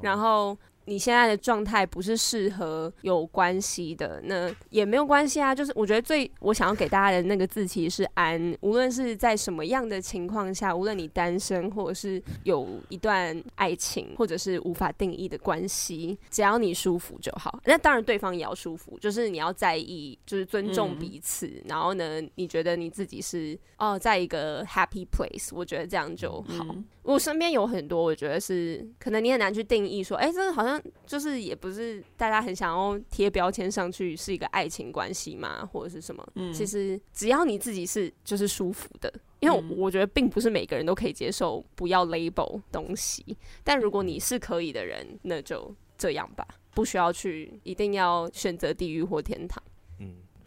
[0.02, 0.56] 然后。
[0.86, 5.54] 你现在的状态不是适合有关系的，那也没有关系啊。
[5.54, 17.60] 就是我觉得最我想要给大家的那个字其实是安，无论是在什么样的情况下，无论你单身或者是有一段爱情，或者是无法定义的关系，只要你舒服就好。
[17.64, 21.46] 那当然对方也要舒服，就是你要在意，就是尊重彼此。
[21.46, 26.64] 嗯、然后呢，你觉得你自己是哦，在一个 happy place，我觉得这样就好。
[26.70, 36.26] 嗯我身边有很多，我觉得是可能你很难去定义说，哎、欸，这个好像就是也不是大家很想要贴标签上去是一个爱情关系嘛，或者是什么？
[36.34, 43.24] 嗯，其实只要你自己是就是舒服的，因为我觉得并不是每个人都可以接受不要 label 东西，
[43.62, 49.62] 但如果你是可以的人，那就这样吧，不需要去一定要选择地狱或天堂。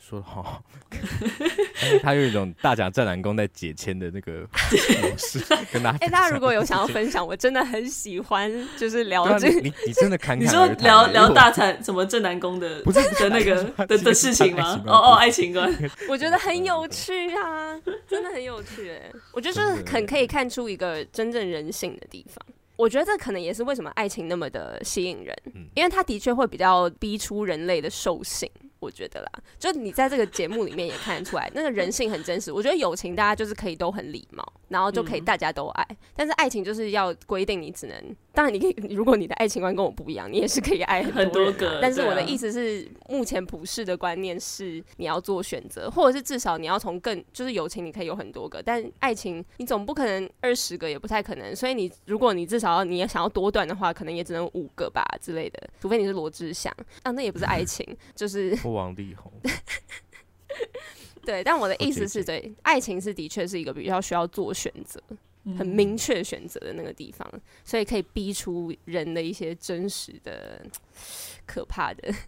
[0.09, 0.63] 说好，
[1.79, 4.41] 但是他有一种大甲镇澜宫在解签的那个
[5.03, 5.39] 模式，
[5.71, 5.97] 跟大家。
[6.01, 9.59] 哎、欸，大家如果有想要分享，我真的很喜欢，就是聊这个。
[9.59, 14.81] 你你真的侃侃你说聊聊大产什么正南宫的不是的那个的的事情吗？
[14.87, 15.71] 哦哦，爱情观，
[16.09, 22.43] 我觉得很有趣啊，真的很有趣哎，我觉得就是很可以看出一个真正人性的地方。
[22.75, 25.35] 我觉得这可能也是为什么爱情那么的吸引人，
[25.75, 28.49] 因为它的确会比较逼出人类的兽性。
[28.79, 32.51] 我觉得啦，就你在这个节目里面也看得出来，那个人性很真实。
[32.51, 41.79] 我觉得友情大家就是可以都很礼貌，然后就可以大家都爱，嗯、但是爱情就是要规定你只能，当然你可以，如果你的爱情观跟我不一样，你也是可以爱很多，啊、很多个。
[41.81, 51.53] 但是我的意思是，目前普世的观念是你要做选择，或者是至少你要从更就是友情你可以有很多个，但爱情你总不可能二十个，也不太可能。
[51.53, 56.73] 所以你如果你至少要你也想要多段的话，可能也只能五个吧之类的，除非你是罗志祥
[57.03, 58.57] 啊，那也不是爱情，就是。
[58.73, 59.31] 王力宏，
[61.25, 65.01] 对，但我的意思是对，爱情是的确是一个比较需要做选择、
[65.57, 67.29] 很明确选择的那个地方，
[67.63, 70.65] 所以可以逼出人的一些真实的、
[71.45, 72.13] 可怕的。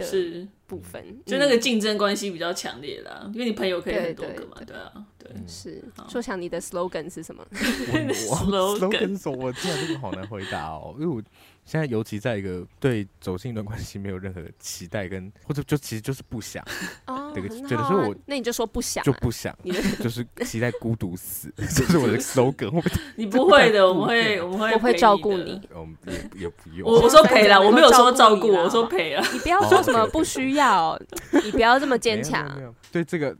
[0.00, 5.82] 是部分，就那个竞争关系比较强烈啦，因为你朋友可以很多个嘛，对啊，对，是。
[6.08, 7.44] 说想你的 slogan 是什么？
[7.50, 9.36] slogan 什么？
[9.36, 11.20] 我这个好难回答哦，因为我
[11.68, 16.64] 现在尤其在一个对走进一段关系没有任何期待跟或者就其实就是不想
[17.06, 19.54] 哦，这个觉得说我那你就说不想就不想，
[20.02, 22.82] 就是期待孤独死， 这是我的 slogan。
[23.16, 26.88] 你不会的，我们会我们会我会照顾你，我们，也也不用。
[26.88, 29.82] 我我说陪了，我没有说照顾，我说陪了，你不要说。
[29.82, 30.98] 什么不需要？
[31.44, 32.74] 你不要这么坚强。
[32.90, 33.36] 对这个。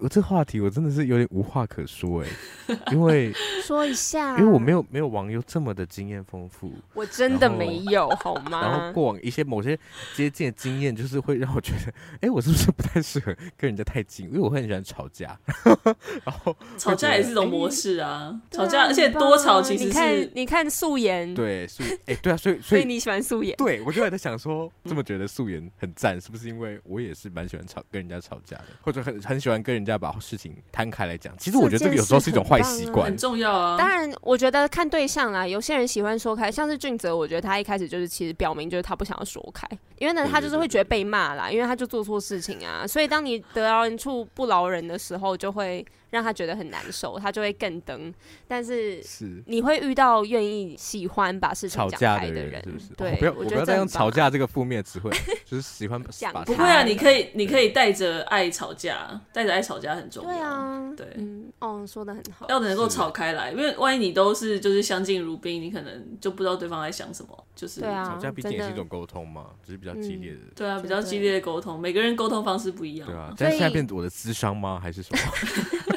[0.00, 2.26] 我这话题我真的是有点无话可说哎、
[2.68, 3.32] 欸，因为
[3.62, 8.60] 说一下，因为我没有没有网友这么的经验丰富，我真的没有好吗？
[8.62, 9.78] 然后过往一些某些
[10.14, 14.26] 接近的经验，就是会让我觉得，哎、欸，我是不是不太适合跟人家太近？
[14.26, 15.38] 因为我会很喜欢吵架，
[16.24, 23.54] 然后吵架也是一种模式啊，欸、吵架而且多吵其实是你看你看素颜，对素哎、欸、对啊， 所以所以你喜欢素颜？
[23.56, 30.54] 对，我就还在想说，这么觉得素颜很赞，是不是因为我也是蛮喜欢吵跟人家吵架的，或者很很喜欢跟人家把事情。
[30.72, 33.76] 摊开来讲，其实我觉得这个有时候是一种坏习惯，很重要啊。
[33.76, 39.66] 当然，我觉得看对象啦，有些人喜欢说开，像是俊泽，我觉得他一开始就是其实表明就是他不想要说开，
[39.98, 42.86] 因为呢他就是会觉得被骂啦，因为他就做错事情啊。
[42.86, 45.84] 所以当你得饶人处不饶人的时候，就会。
[46.10, 48.12] 让他觉得很难受，他就会更登。
[48.46, 52.86] 但是是你会遇到愿意喜欢把事情讲开的人，是不是？
[52.96, 55.10] 对，不要，我不要再用吵架这个负面词汇，
[55.44, 56.32] 就是喜欢讲。
[56.44, 60.30] 不会啊，你可以，你可以带着爱吵架，带着爱吵架很重要。
[60.30, 67.44] 对啊，对，嗯，哦，说的很好，要能够吵开来，因为万一你都是就是相敬如宾，你可能就不知道对方在想什么。
[67.54, 70.38] 就是吵架毕竟也是一种沟通嘛，只是比较激烈的。
[70.56, 73.06] 对啊，比较激烈的沟通，每个人沟通方式不一样。
[73.06, 74.80] 对啊，但现在变我的智商吗？
[74.82, 75.20] 还是什么？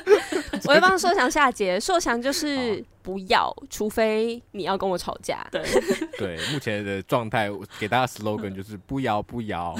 [0.71, 5.45] 我会帮硕强下结，硕强就是 不要，除非你要跟我吵架。
[5.51, 5.61] 对
[6.17, 9.75] 对，目前的状态给大家 slogan 就是不 要不要，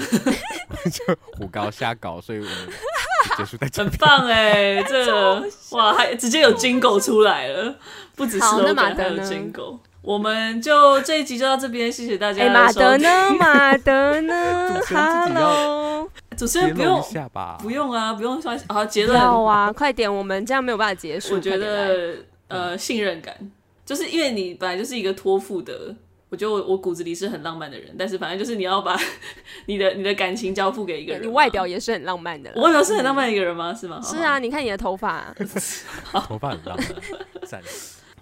[0.92, 2.54] 就胡搞瞎搞，所以我们
[3.38, 3.82] 结束在这。
[3.82, 7.74] 很棒哎，这个哇，还直接有 jingle 出来了，
[8.14, 9.78] 不只是 slogan 还有 jingle。
[10.02, 12.42] 我们就这一集就到这边，谢谢大家。
[12.42, 13.08] 哎，马德呢？
[13.38, 17.00] 马德呢？Hello，主持人不用
[17.60, 19.16] 不用啊，不用说好结论。
[19.16, 21.34] 要啊，快点，我们这样没有办法结束。
[21.34, 22.16] 我觉得
[22.48, 23.32] 呃，信任感，
[23.86, 25.94] 就是因为你本来就是一个托付的，
[26.30, 28.98] 我觉得我我骨子里是很浪漫的人，但是反正就是你要把
[29.66, 32.50] 你的你的感情交付给一个人，你外表也是很浪漫的。
[32.56, 33.72] 我外表是很浪漫的一个人吗？
[33.72, 34.00] 是吗？
[34.02, 35.32] 是啊，你看你的头发，
[36.26, 36.86] 头发很浪漫，
[37.46, 37.62] 赞。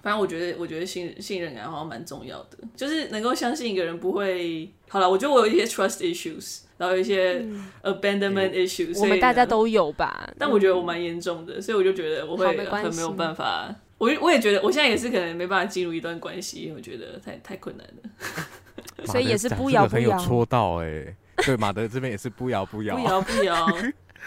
[0.02, 4.70] 反正我觉得，我觉得信信任感好像蛮重要的，就是能够相信一个人不会。
[4.88, 7.40] 好了，我觉得我有一些 trust issues，然后有一些
[7.82, 10.28] abandonment issues，我们大家都有吧。
[10.36, 13.72] 但我觉得我蛮严重的，所以我就觉得我会很没有办法。
[13.98, 19.06] 我我也觉得我现在也是可能没办法进入一段关系，因为我觉得太太困难了。
[19.06, 20.10] 所以也是不摇不摇。
[20.10, 23.68] 很有戳到哎、欸，对，马德这边也是不摇不摇，不摇不摇。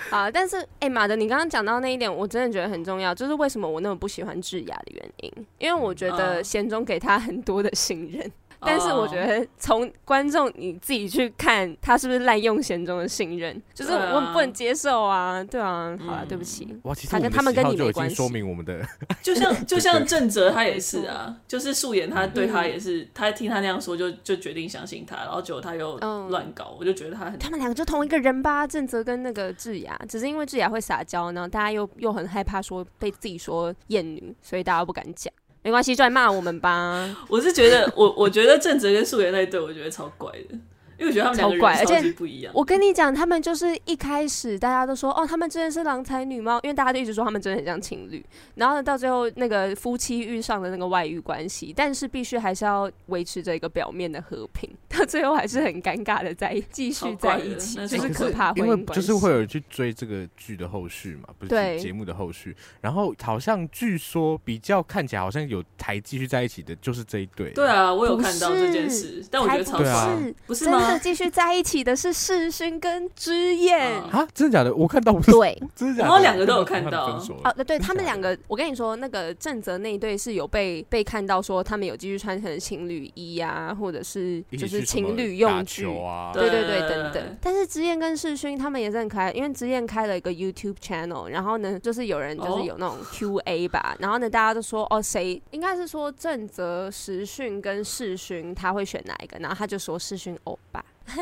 [0.10, 8.32] 啊，但是哎，马德，你刚刚讲到那一点，我真的觉得很重要，就是为什么我那么不喜欢智雅的原因，因为我觉得贤忠给他很多的信任。
[8.66, 16.68] 但是我觉得从观众你自己去看他是不是滥用贤中的信任，就是我们不能接受啊，对啊，好了，对不起，
[17.10, 18.16] 他跟他们跟你没关系。
[18.16, 18.82] 说明我们的，
[19.22, 25.98] 就像就像郑哲他也是啊，就是素颜他对他也是，他听他那样说就就决定相信他，然后结果他又
[26.30, 27.40] 乱搞，我就觉得他很。
[27.40, 35.34] 他们两个就同一个人吧，郑哲跟那个智雅，只是因为智雅会撒娇，然后大家又又很害怕说被自己说厌女，所以大家不敢讲。
[35.64, 37.10] 没关系，就来骂我们吧。
[37.28, 40.58] 我是觉得，我我觉得郑哲跟素颜那一对，我觉得超怪的。
[41.04, 42.54] 因为我觉得他们两个人超级不一样。
[42.56, 48.24] 我跟你讲，他们就是一开始大家都说哦，他们真的是郎才女貌，因为大家都一直说他们真的很像情侣。
[48.56, 58.82] 然后呢，到最后那个夫妻遇上的那个外遇关系，但是必须还是要维持着一个表面的和平， 到最后还是很尴尬的在继续在一起，就是可怕婚姻关系。
[58.82, 62.56] 因为就是会有人去追这个剧的后续嘛，不是节目的后续。
[62.82, 67.52] 然后好像据说比较看起来好像有台继续在一起的，就是这一对。
[67.52, 70.93] 对啊，我有看到这件事，但我觉得超怪，不是吗？
[70.94, 74.28] 有继续在一起的是世勋跟之彦啊？
[74.34, 74.74] 真的假的？
[74.74, 76.04] 我看到不是对， 真的假的？
[76.04, 87.38] 然后两个都有看到啊，对，他们两个，我跟你说，那个正则那一对是有被被看到说他们有继续穿成情侣衣啊，或者是就是情侣用具啊，对对对，等等。
[87.42, 99.38] 但是之燕跟世勋他们也是很可爱，因为之燕开了一个 YouTube channel，然后呢，就是有人就是有那种 QA 吧，然后呢，大家都说哦，谁应该是说正则时训跟世勋他会选哪一个？
[99.40, 100.83] 然后他就说世勋欧巴。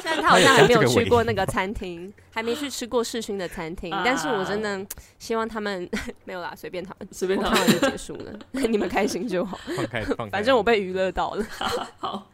[0.00, 4.84] 虽然他好像还没有去过那个餐厅，还没去吃过世勋的餐厅，但是我真的
[5.18, 5.88] 希望他们
[6.24, 9.58] 没有啦，随便他们，随便他们就结束了， 你们开心就好。
[9.76, 11.46] 放开，放开，反正我被娱乐到了。
[11.98, 12.26] 好，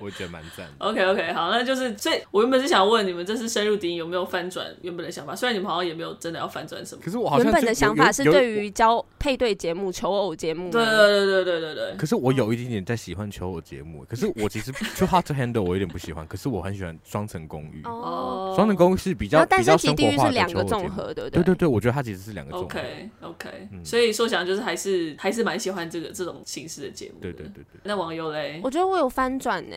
[0.00, 0.68] 我觉得蛮赞。
[0.78, 5.34] OK OK，好，那就是所以，我原本是想问你们，这次深入敌营有没有翻转原本的想法？
[5.36, 10.70] 虽然你们好像也没有真的要翻转什么，可是我好像原本的想法是对于交配对节目、求偶节目。
[10.70, 11.96] 对对对对对对对。
[11.96, 17.82] 可是我有一点点在喜欢求偶节目，可是我其实就 Hot to Handle 我有点不喜欢，可是我很喜欢双层公寓。
[17.84, 22.66] 哦，双层公寓是比较比较生活化的两个综合的，对对对，我觉得它其实是两个综合。
[22.66, 27.18] OK OK，所以说想就是还是还是蛮喜欢这个这种形式的节目。
[27.20, 27.80] 对对对对。
[27.82, 28.60] 那网友嘞？
[28.62, 29.76] 我觉得我有翻转呢，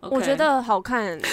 [0.00, 1.18] 我觉得好看。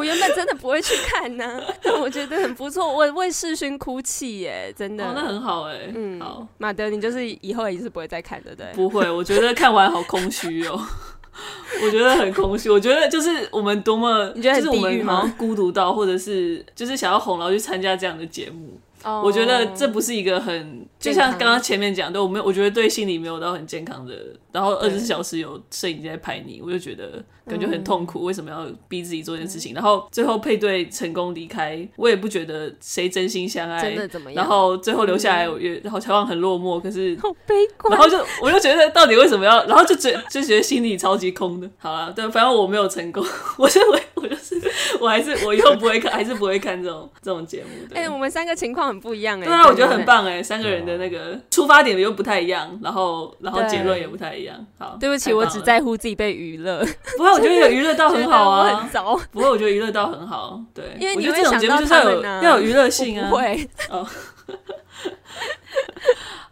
[0.00, 1.62] 我原本真的不会去看呢，
[2.00, 2.90] 我觉得很不错。
[2.90, 5.04] 我为世勋哭泣耶，真的。
[5.04, 5.92] 哦，那很好哎。
[5.94, 8.66] 嗯，好，马德，你就是以后也是不会再看的，对？
[8.72, 10.80] 不会，我觉得看完好空虚哦。
[11.84, 12.70] 我觉得很空虚。
[12.70, 18.80] 我觉得就是我们多么，你觉得就是我们好像孤独到，或者是就是想要红，然后去参加这样的节目。
[19.02, 24.14] Oh, 我觉得这不是一个很，就像刚刚前面讲的，我没有，我觉得对心理没有到很健康的。
[24.52, 28.24] 然后二十四小时有摄影机在拍你，我就觉得感觉很痛苦。
[28.24, 29.72] 为什么要逼自己做这件事情？
[29.74, 34.42] 然后最后配对成功离开，我也不觉得谁真心相爱，真的怎么样？
[34.42, 37.96] 然后最后留下来，我也然后好像很落寞，可是好悲观。
[37.96, 39.64] 然后就我就觉得到底为什么要？
[39.66, 41.70] 然后就觉就觉得心里超级空的。
[41.78, 43.24] 好了，对，反正我没有成功，
[43.56, 44.60] 我认为我就是
[45.00, 47.70] 我还是我以后不会看，还是不会看这种这种节目。
[47.94, 49.44] 哎，我们三个情况很不一样哎。
[49.44, 54.66] 对啊，我觉得很棒哎，三个人的那个出发点又不太一样，然后然后结论也不太一样。
[54.78, 56.84] 好，对不起，我只在乎自己被娱乐。
[57.16, 58.76] 不会，我觉得有娱乐到很好啊。
[58.82, 59.18] 很糟。
[59.30, 60.60] 不会，我觉得娱乐到很好。
[60.74, 63.28] 对，因为你这种节目就是要有要有娱乐性啊。
[63.30, 63.68] 不会。
[63.88, 64.06] 哦。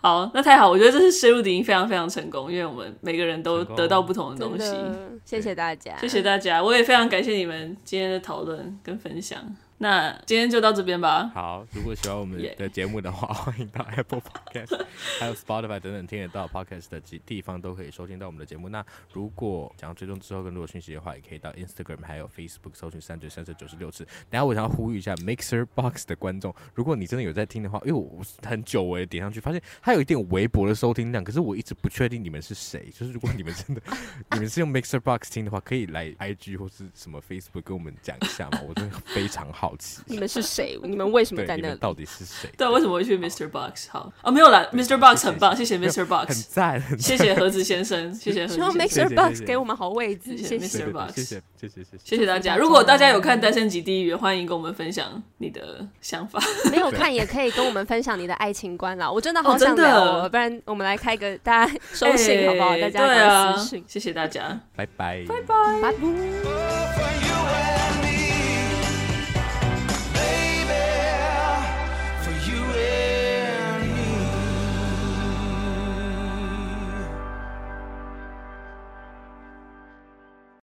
[0.01, 4.73] 好，那太好，我觉得这是深入敌营非常非常成功，因为我们每个人都得到不同的东西。
[5.25, 9.41] 谢谢大家，谢谢大家，我也非常感谢你们今天的讨论跟分享。
[9.81, 11.31] 那今天就到这边吧。
[11.33, 13.29] 好，如果喜欢我们的节目的话.
[13.49, 14.85] 欢迎到 Apple Podcast，
[15.21, 18.69] 还有 Spotify 等等听得到 Podcast 的地方都可以收听到我们的节目。
[18.69, 24.05] 那如果想要追踪之后更多的讯息的话，也可以到 Instagram 还有 Facebook 搜寻三九三舌九十六次。
[24.29, 32.91] 等下我想要呼吁一下 Mixer Box 的观众，如果你真的有在听的话，因为我很久我也点上去，发现它有一点微薄的收听量，可是我一直不确定你们是谁。
[32.93, 33.81] 就是如果你们真的
[34.33, 39.68] 你们是用 Mixer Box 听的话，可以来 IG 或是什么 Facebook 跟我们讲一下嘛，我真的非常好。
[40.07, 40.79] 你们是谁？
[40.83, 41.77] 你们为什么在那里？
[41.79, 42.49] 到底是谁？
[42.57, 43.49] 对，为什么会去 Mr.
[43.49, 43.89] Box？
[43.91, 44.97] 好哦，没有啦，Mr.
[44.99, 46.05] Box 很棒，谢谢 Mr.
[46.05, 49.15] Box，很赞，谢谢盒子先生，谢谢盒子先生，Mr.
[49.15, 50.93] Box 给我们好位置，谢谢 Mr.
[50.93, 52.57] Box，谢谢谢谢谢谢大家。
[52.57, 56.41] 如果大家有看《单身即地狱》，欢迎跟我们分享你的想法。
[56.71, 62.77] 没有看也可以跟我们分享你的爱情观啦，我真的好想聊，不然我们来开个大家收信好不好？
[62.79, 67.68] 大家私信，谢谢大家，拜拜，拜拜，拜拜。